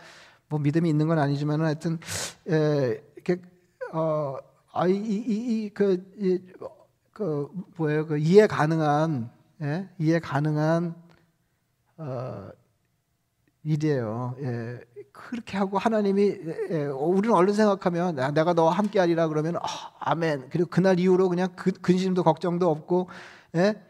뭐 0.48 0.60
믿음이 0.60 0.89
있는 0.89 1.08
건 1.08 1.20
아니지만 1.20 1.62
하여튼 1.62 2.00
에, 2.50 3.02
이렇게 3.15 3.42
어 3.94 4.38
아이이그 4.72 6.52
그 7.13 7.50
뭐예요 7.78 8.08
그 8.08 8.18
이해 8.18 8.48
가능한 8.48 9.30
예? 9.62 9.89
이해 10.00 10.20
가능한 10.20 10.96
어 11.98 12.50
일이에요. 13.63 14.36
예. 14.41 14.80
그렇게 15.12 15.58
하고 15.58 15.78
하나님이 15.78 16.38
예, 16.69 16.86
우리는 16.86 17.36
얼른 17.36 17.54
생각하면 17.54 18.15
내가 18.34 18.54
너와 18.54 18.72
함께하리라 18.72 19.28
그러면 19.28 19.58
아, 19.58 19.62
아멘. 20.00 20.50
그리고 20.50 20.69
그날 20.69 21.00
이후로 21.00 21.30
그냥 21.30 21.50
그, 21.56 21.72
근심도 21.72 22.24
걱정도 22.24 22.69
없고 22.69 23.10
예? 23.56 23.82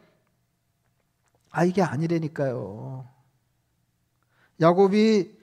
아 1.52 1.64
이게 1.66 1.82
아니라니까요. 1.82 3.08
야곱이 4.62 5.38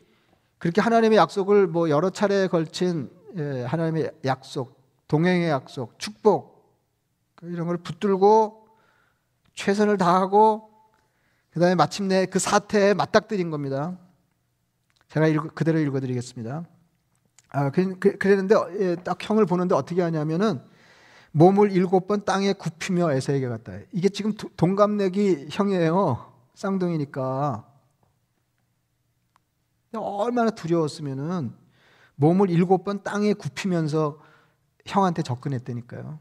그렇게 0.59 0.81
하나님의 0.81 1.19
약속을 1.19 1.67
뭐 1.69 1.89
여러 1.89 2.11
차례에 2.11 2.49
걸친 2.49 3.11
예, 3.37 3.65
하나님의 3.65 4.11
약속, 4.25 4.81
동행의 5.09 5.51
약속, 5.51 5.99
축복 5.99 6.57
이런 7.43 7.67
걸 7.67 7.77
붙들고 7.77 8.67
최선을 9.55 9.99
다하고 9.99 10.71
그다음에 11.51 11.75
마침내 11.75 12.27
그 12.27 12.39
사태에 12.39 12.93
맞닥뜨린 12.95 13.51
겁니다. 13.51 13.99
제가 15.09 15.27
읽, 15.29 15.55
그대로 15.55 15.79
읽어드리겠습니다. 15.79 16.65
아, 17.51 17.71
그, 17.71 17.99
그 17.99 18.27
랬는데 18.27 18.55
예, 18.81 18.97
딱 18.97 19.19
형을 19.21 19.47
보는데 19.47 19.75
어떻게 19.75 20.03
하냐면은 20.03 20.61
몸을 21.33 21.71
일곱 21.71 22.07
번 22.07 22.25
땅에 22.25 22.53
굽히며 22.53 23.13
에서에게 23.13 23.49
갔다. 23.49 23.73
이게 23.93 24.09
지금 24.09 24.33
동갑내기 24.35 25.49
형이에요. 25.51 26.33
쌍둥이니까. 26.55 27.67
얼마나 29.95 30.51
두려웠으면은 30.51 31.55
몸을 32.17 32.51
일곱 32.51 32.85
번 32.85 33.03
땅에 33.03 33.33
굽히면서 33.35 34.19
형한테 34.87 35.23
접근했다니까요. 35.23 36.19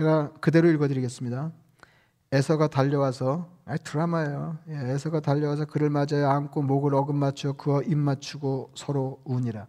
제가 0.00 0.32
그대로 0.40 0.70
읽어드리겠습니다. 0.70 1.52
에서가 2.32 2.68
달려와서 2.68 3.50
아, 3.66 3.76
드라마예요. 3.76 4.56
예, 4.68 4.92
에서가 4.92 5.20
달려와서 5.20 5.66
그를 5.66 5.90
맞아야 5.90 6.30
안고 6.30 6.62
목을 6.62 6.94
어금 6.94 7.16
맞추어 7.16 7.52
그와 7.52 7.82
입 7.82 7.98
맞추고 7.98 8.72
서로 8.74 9.20
우니라. 9.24 9.66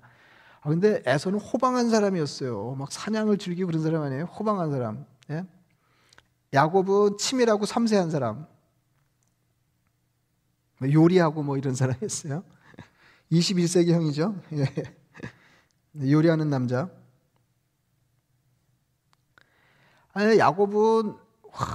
아, 0.62 0.70
근데 0.70 1.04
에서는 1.06 1.38
호방한 1.38 1.90
사람이었어요. 1.90 2.76
막 2.76 2.94
사냥을 2.94 3.40
즐기고 3.40 3.68
그런 3.68 3.84
사람 3.84 4.04
아니에요? 4.04 4.24
호방한 4.24 4.72
사람. 4.72 5.06
예? 5.32 5.46
야곱은 6.54 7.18
치밀하고 7.18 7.66
섬세한 7.66 8.10
사람. 8.10 8.48
뭐 10.80 10.94
요리하고 10.94 11.44
뭐 11.44 11.58
이런 11.58 11.76
사람이었어요. 11.76 12.42
21세기 13.34 13.92
형이죠. 13.92 14.36
예. 14.54 14.66
요리하는 16.10 16.50
남자. 16.50 16.90
아니 20.14 20.38
야곱은 20.38 21.16
와, 21.54 21.68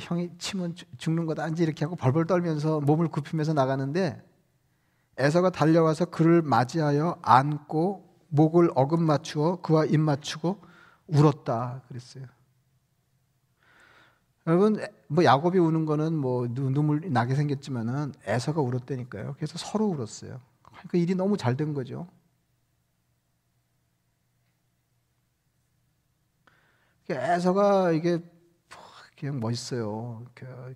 형이 0.00 0.30
치면 0.38 0.74
죽는 0.98 1.26
거다 1.26 1.48
이제 1.48 1.64
이렇게 1.64 1.84
하고 1.84 1.96
벌벌 1.96 2.26
떨면서 2.26 2.80
몸을 2.80 3.08
굽히면서 3.08 3.52
나가는데 3.54 4.22
에서가 5.18 5.50
달려와서 5.50 6.06
그를 6.06 6.42
맞이하여 6.42 7.18
안고 7.22 8.08
목을 8.28 8.70
어금 8.74 9.02
맞추어 9.02 9.56
그와 9.60 9.84
입 9.84 9.98
맞추고 9.98 10.58
울었다 11.08 11.82
그랬어요. 11.88 12.24
여러분 14.46 14.80
뭐 15.08 15.24
야곱이 15.24 15.58
우는 15.58 15.84
거는 15.84 16.14
뭐 16.14 16.48
눈물 16.48 17.02
나게 17.12 17.34
생겼지만은 17.34 18.14
에서가 18.24 18.60
울었다니까요. 18.60 19.34
그래서 19.36 19.58
서로 19.58 19.86
울었어요. 19.86 20.40
그러니까 20.62 20.98
일이 20.98 21.14
너무 21.14 21.36
잘 21.36 21.56
된 21.56 21.74
거죠. 21.74 22.06
에서가 27.14 27.92
이게 27.92 28.20
그냥 29.18 29.38
멋있어요. 29.38 30.24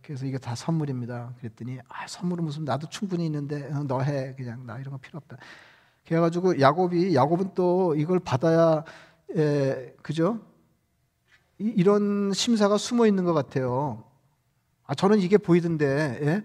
그래서 0.03 0.26
이게 0.26 0.37
다 0.37 0.55
선물입니다. 0.55 1.35
그랬더니 1.39 1.78
아, 1.89 2.07
선물은 2.07 2.45
무슨 2.45 2.64
나도 2.64 2.89
충분히 2.91 3.24
있는데 3.26 3.72
어, 3.72 3.85
너 3.85 4.01
해. 4.01 4.35
그냥 4.37 4.66
나 4.66 4.78
이런 4.78 4.93
거 4.93 4.99
필요 4.99 5.16
없다. 5.16 5.39
그래 6.07 6.20
가지고 6.20 6.61
야곱이 6.61 7.14
야곱은 7.14 7.55
또 7.55 7.95
이걸 7.97 8.20
받아야 8.20 8.85
에, 9.35 9.95
그죠? 10.03 10.41
이, 11.59 11.82
런 11.82 12.32
심사가 12.35 12.76
숨어 12.76 13.07
있는 13.07 13.24
것 13.24 13.32
같아요. 13.32 14.05
아 14.87 14.95
저는 14.95 15.20
이게 15.20 15.39
보이던데, 15.39 16.18
예? 16.22 16.43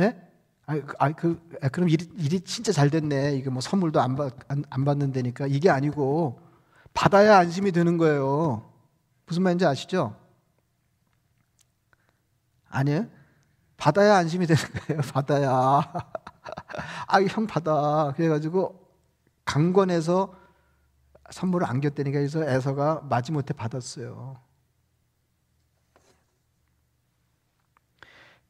예? 0.00 0.28
아, 0.66 0.74
그, 0.74 0.94
아, 0.98 1.12
그, 1.12 1.48
아, 1.62 1.68
그럼 1.68 1.88
일이, 1.88 2.06
일이 2.18 2.40
진짜 2.40 2.70
잘 2.72 2.90
됐네. 2.90 3.36
이게 3.36 3.48
뭐 3.50 3.60
선물도 3.60 4.00
안, 4.00 4.14
받, 4.16 4.34
안, 4.48 4.62
안 4.68 4.84
받는다니까. 4.84 5.46
이게 5.46 5.70
아니고, 5.70 6.38
받아야 6.92 7.38
안심이 7.38 7.72
드는 7.72 7.96
거예요. 7.96 8.70
무슨 9.28 9.42
말인지 9.42 9.66
아시죠? 9.66 10.16
아니에요? 12.70 13.06
받아야 13.76 14.16
안심이 14.16 14.46
되는 14.46 14.60
거예요. 14.62 15.02
받아야. 15.12 15.48
아, 17.06 17.22
형 17.28 17.46
받아. 17.46 18.12
그래가지고, 18.16 18.88
강권해서 19.44 20.34
선물을 21.30 21.66
안겼다니까 21.66 22.18
해서 22.18 22.42
에서가 22.42 23.02
마지못해 23.02 23.52
받았어요. 23.52 24.40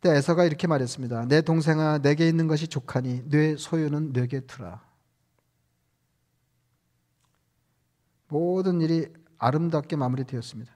때 0.00 0.10
에서가 0.10 0.44
이렇게 0.44 0.68
말했습니다. 0.68 1.26
내 1.26 1.40
동생아 1.42 1.98
내게 1.98 2.28
있는 2.28 2.46
것이 2.46 2.68
족하니 2.68 3.28
뇌 3.28 3.56
소유는 3.56 4.12
내게 4.12 4.40
두라. 4.40 4.80
모든 8.28 8.80
일이 8.80 9.12
아름답게 9.38 9.96
마무리되었습니다. 9.96 10.72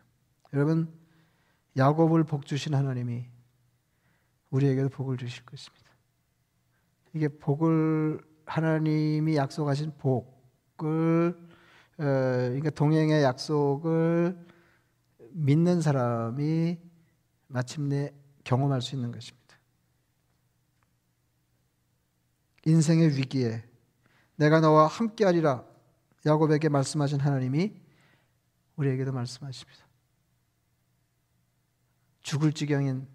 여러분 0.55 0.93
야곱을 1.77 2.25
복 2.25 2.47
주신 2.47 2.75
하나님이 2.75 3.27
우리에게도 4.51 4.89
복을 4.91 5.17
주실 5.17 5.45
것입니다. 5.45 5.91
이게 7.15 7.29
복을 7.29 8.21
하나님이 8.47 9.37
약속하신 9.37 9.93
복을 9.99 11.37
어, 11.99 12.05
그러니까 12.05 12.71
동행의 12.71 13.23
약속을 13.23 14.47
믿는 15.31 15.81
사람이 15.81 16.79
마침내 17.49 18.13
경험할 18.45 18.83
수 18.83 18.95
있는 18.95 19.13
것입니다. 19.13 19.43
인생의 22.65 23.17
위기에 23.17 23.65
내가 24.37 24.61
너와 24.61 24.87
함께하리라 24.87 25.65
야곱에게 26.25 26.69
말씀하신 26.69 27.21
하나님이 27.21 27.82
우리에게도 28.83 29.13
말씀하십니다. 29.13 29.87
죽을 32.23 32.53
지경인 32.53 33.09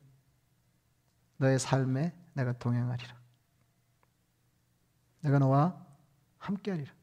너의 1.38 1.60
삶에 1.60 2.14
내가 2.34 2.54
동행하리라. 2.54 3.16
내가 5.22 5.40
너와 5.40 5.86
함께하리라. 6.38 6.94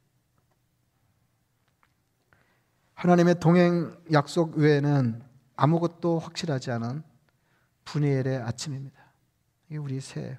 하나님의 2.95 3.41
동행 3.41 4.03
약속 4.13 4.57
외에는 4.57 5.23
아무것도 5.57 6.19
확실하지 6.19 6.71
않은 6.73 7.03
분이엘의 7.85 8.39
아침입니다. 8.39 9.13
이게 9.69 9.77
우리 9.77 10.01
새해예요. 10.01 10.39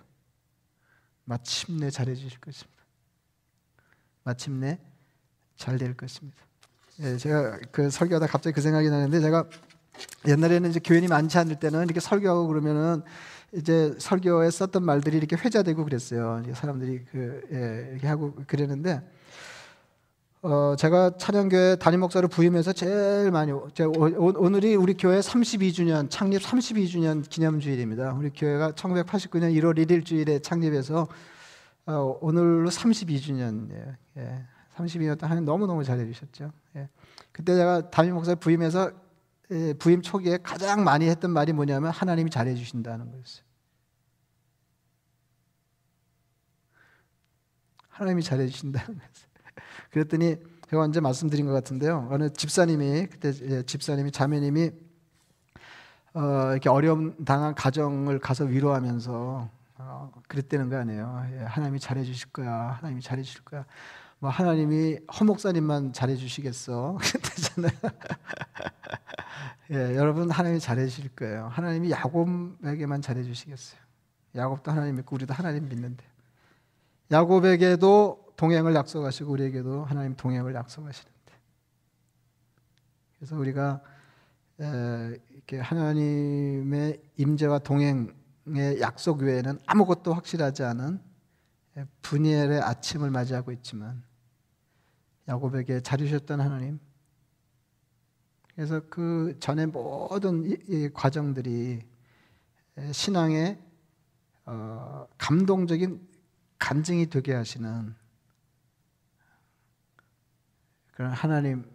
마침내 1.26 1.90
잘해주실 1.90 2.40
것입니다. 2.40 2.84
마침내 4.24 4.80
잘 5.58 5.78
될 5.78 5.96
것입니다. 5.96 6.45
예, 7.02 7.18
제가 7.18 7.60
그 7.72 7.90
설교하다 7.90 8.28
갑자기 8.28 8.54
그 8.54 8.62
생각이 8.62 8.90
나는데 8.90 9.20
제가 9.20 9.46
옛날에는 10.28 10.70
이제 10.70 10.80
교인이 10.80 11.08
많지 11.08 11.38
않을 11.38 11.58
때는 11.58 11.84
이렇게 11.84 12.00
설교하고 12.00 12.48
그러면은 12.48 13.02
이제 13.54 13.94
설교에 13.98 14.50
썼던 14.50 14.84
말들이 14.84 15.18
이렇게 15.18 15.36
회자되고 15.36 15.84
그랬어요. 15.84 16.42
사람들이 16.54 17.06
그 17.12 17.42
예, 17.52 17.92
이렇게 17.92 18.08
하고 18.08 18.34
그랬는데 18.48 19.02
어, 20.42 20.76
제가 20.78 21.18
찬양교회 21.18 21.78
담임 21.78 22.02
목사를 22.02 22.28
부임해서 22.30 22.72
제일 22.72 23.32
많이 23.32 23.52
제가 23.74 23.90
오, 23.90 24.50
늘이 24.50 24.76
우리 24.76 24.94
교회 24.94 25.20
32주년 25.20 26.10
창립 26.10 26.44
32주년 26.44 27.28
기념주일입니다. 27.28 28.14
우리 28.14 28.30
교회가 28.30 28.72
1989년 28.72 29.54
1월 29.60 29.78
1일 29.78 30.06
주일에 30.06 30.40
창립해서 30.40 31.08
어, 31.88 32.18
오늘로 32.22 32.70
32주년이에요. 32.70 33.96
예, 34.18 34.46
32년 34.76 35.18
동안 35.18 35.46
너무 35.46 35.68
너무 35.68 35.84
잘해 35.84 36.06
주셨죠. 36.06 36.52
예. 36.76 36.90
그때 37.32 37.56
제가 37.56 37.90
담임 37.90 38.14
목사 38.14 38.36
부임해서 38.36 38.92
예, 39.52 39.74
부임 39.74 40.02
초기에 40.02 40.40
가장 40.42 40.84
많이 40.84 41.08
했던 41.08 41.32
말이 41.32 41.54
뭐냐면 41.54 41.92
하나님이 41.92 42.30
잘해 42.30 42.56
주신다는 42.56 43.12
거였어요. 43.12 43.46
하나님이 47.90 48.24
잘해 48.24 48.48
주신다는 48.48 48.88
거였어요. 48.88 49.30
그랬더니 49.92 50.38
제가 50.70 50.82
언제 50.82 51.00
말씀드린 51.00 51.46
것 51.46 51.54
같은데요. 51.54 52.08
어느 52.12 52.30
집사님이 52.30 53.08
그때 53.08 53.32
예, 53.44 53.64
집사님이 53.64 54.12
자매님이 54.12 54.72
어, 56.16 56.52
이렇게 56.52 56.70
어려움 56.70 57.24
당한 57.24 57.54
가정을 57.54 58.20
가서 58.20 58.46
위로하면서 58.46 59.50
어, 59.78 60.12
그랬다는 60.28 60.70
거 60.70 60.78
아니에요. 60.78 61.28
예, 61.34 61.38
하나님이 61.44 61.80
잘해 61.80 62.04
주실 62.04 62.32
거야. 62.32 62.78
하나님이 62.80 63.02
잘해 63.02 63.22
주실 63.22 63.44
거야. 63.44 63.66
뭐 64.26 64.32
하나님이 64.32 64.98
허 65.20 65.24
목사님만 65.24 65.94
잘해 65.94 66.16
주시겠어. 66.16 66.98
그랬잖아요. 66.98 67.72
예, 69.70 69.96
여러분 69.96 70.32
하나님이 70.32 70.60
잘해 70.60 70.88
주실 70.88 71.10
거예요. 71.10 71.48
하나님이 71.50 71.92
야곱에게만 71.92 73.04
잘해 73.04 73.22
주시겠어요. 73.22 73.80
야곱도 74.36 74.72
하나님 74.72 74.96
믿고 74.96 75.16
우리도 75.16 75.32
하나님 75.32 75.70
믿는데. 75.70 76.04
야곱에게도 77.12 78.34
동행을 78.36 78.74
약속하시고 78.74 79.32
우리에게도 79.32 79.86
하나님 79.86 80.16
동행을 80.16 80.56
약속하시는데 80.56 81.32
그래서 83.20 83.36
우리가 83.38 83.80
이렇게 84.58 85.60
하나님의 85.60 87.00
임재와 87.18 87.60
동행의 87.60 88.82
약속 88.82 89.22
외에는 89.22 89.60
아무것도 89.68 90.16
확실하지 90.16 90.64
않은 90.64 91.00
분이엘의 92.02 92.60
아침을 92.62 93.12
맞이하고 93.12 93.52
있지만 93.52 94.04
야곱에게 95.28 95.82
자주셨던 95.82 96.40
하나님 96.40 96.80
그래서 98.54 98.82
그 98.90 99.36
전에 99.40 99.66
모든 99.66 100.46
이, 100.46 100.90
과정들이 100.94 101.82
신앙의 102.92 103.60
어, 104.46 105.08
감동적인 105.18 106.08
간증이 106.58 107.08
되게 107.08 107.34
하시는 107.34 107.96
그런 110.94 111.12
하나님 111.12 111.66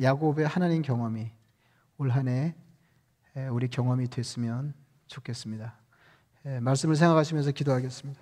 야곱의 0.00 0.46
하나님 0.46 0.82
경험이 0.82 1.30
올 1.98 2.10
한해 2.10 2.56
우리 3.52 3.68
경험이 3.68 4.08
됐으면 4.08 4.74
좋겠습니다. 5.06 5.78
말씀을 6.60 6.96
생각하시면서 6.96 7.52
기도하겠습니다. 7.52 8.20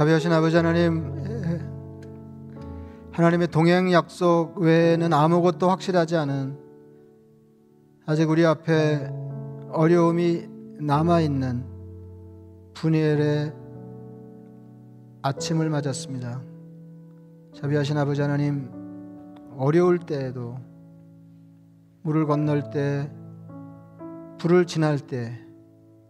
자비하신 0.00 0.32
아버지 0.32 0.56
하나님 0.56 1.14
에, 1.26 1.60
하나님의 3.12 3.48
동행 3.48 3.92
약속 3.92 4.56
외에는 4.56 5.12
아무것도 5.12 5.68
확실하지 5.68 6.16
않은 6.16 6.56
아직 8.06 8.30
우리 8.30 8.46
앞에 8.46 9.12
어려움이 9.70 10.48
남아 10.80 11.20
있는 11.20 11.66
분이엘의 12.72 13.52
아침을 15.20 15.68
맞았습니다. 15.68 16.40
자비하신 17.52 17.98
아버지 17.98 18.22
하나님 18.22 18.70
어려울 19.58 19.98
때에도 19.98 20.56
물을 22.00 22.24
건널 22.24 22.70
때 22.70 23.12
불을 24.38 24.64
지날 24.64 24.98
때 24.98 25.38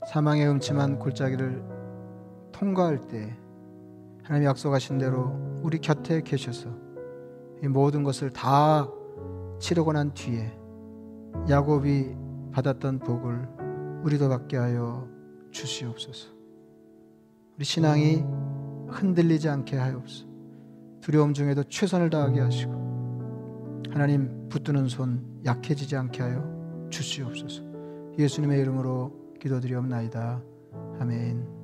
사망의 0.07 0.49
음침한 0.49 1.01
골짜기를 1.01 1.65
통과할 2.53 3.01
때 3.09 3.37
하나님 4.23 4.49
약속하신 4.49 4.99
대로 4.99 5.33
우리 5.63 5.79
곁에 5.79 6.23
계셔서 6.23 6.71
이 7.63 7.69
모든 7.69 8.03
것을 8.03 8.31
다 8.31 8.89
치르고 9.59 9.93
난 9.93 10.13
뒤에 10.15 10.53
야곱이 11.49 12.17
받았던 12.53 13.01
복을 13.01 13.49
우리도 14.05 14.29
받게 14.29 14.57
하여 14.57 15.09
주시옵소서. 15.51 16.29
우리 17.57 17.65
신앙이 17.65 18.25
흔들리지 18.89 19.49
않게 19.49 19.77
하옵소서. 19.77 20.27
두려움 21.01 21.35
중에도 21.35 21.63
최선을 21.65 22.11
다하게 22.11 22.41
하시고 22.41 23.83
하나님 23.91 24.49
붙드는 24.49 24.89
손 24.89 25.43
약해지지 25.45 25.97
않게 25.97 26.23
하여 26.23 26.89
주시옵소서. 26.91 27.63
예수님의 28.19 28.61
이름으로 28.61 29.13
기도드리옵나이다. 29.41 30.43
아멘. 31.01 31.60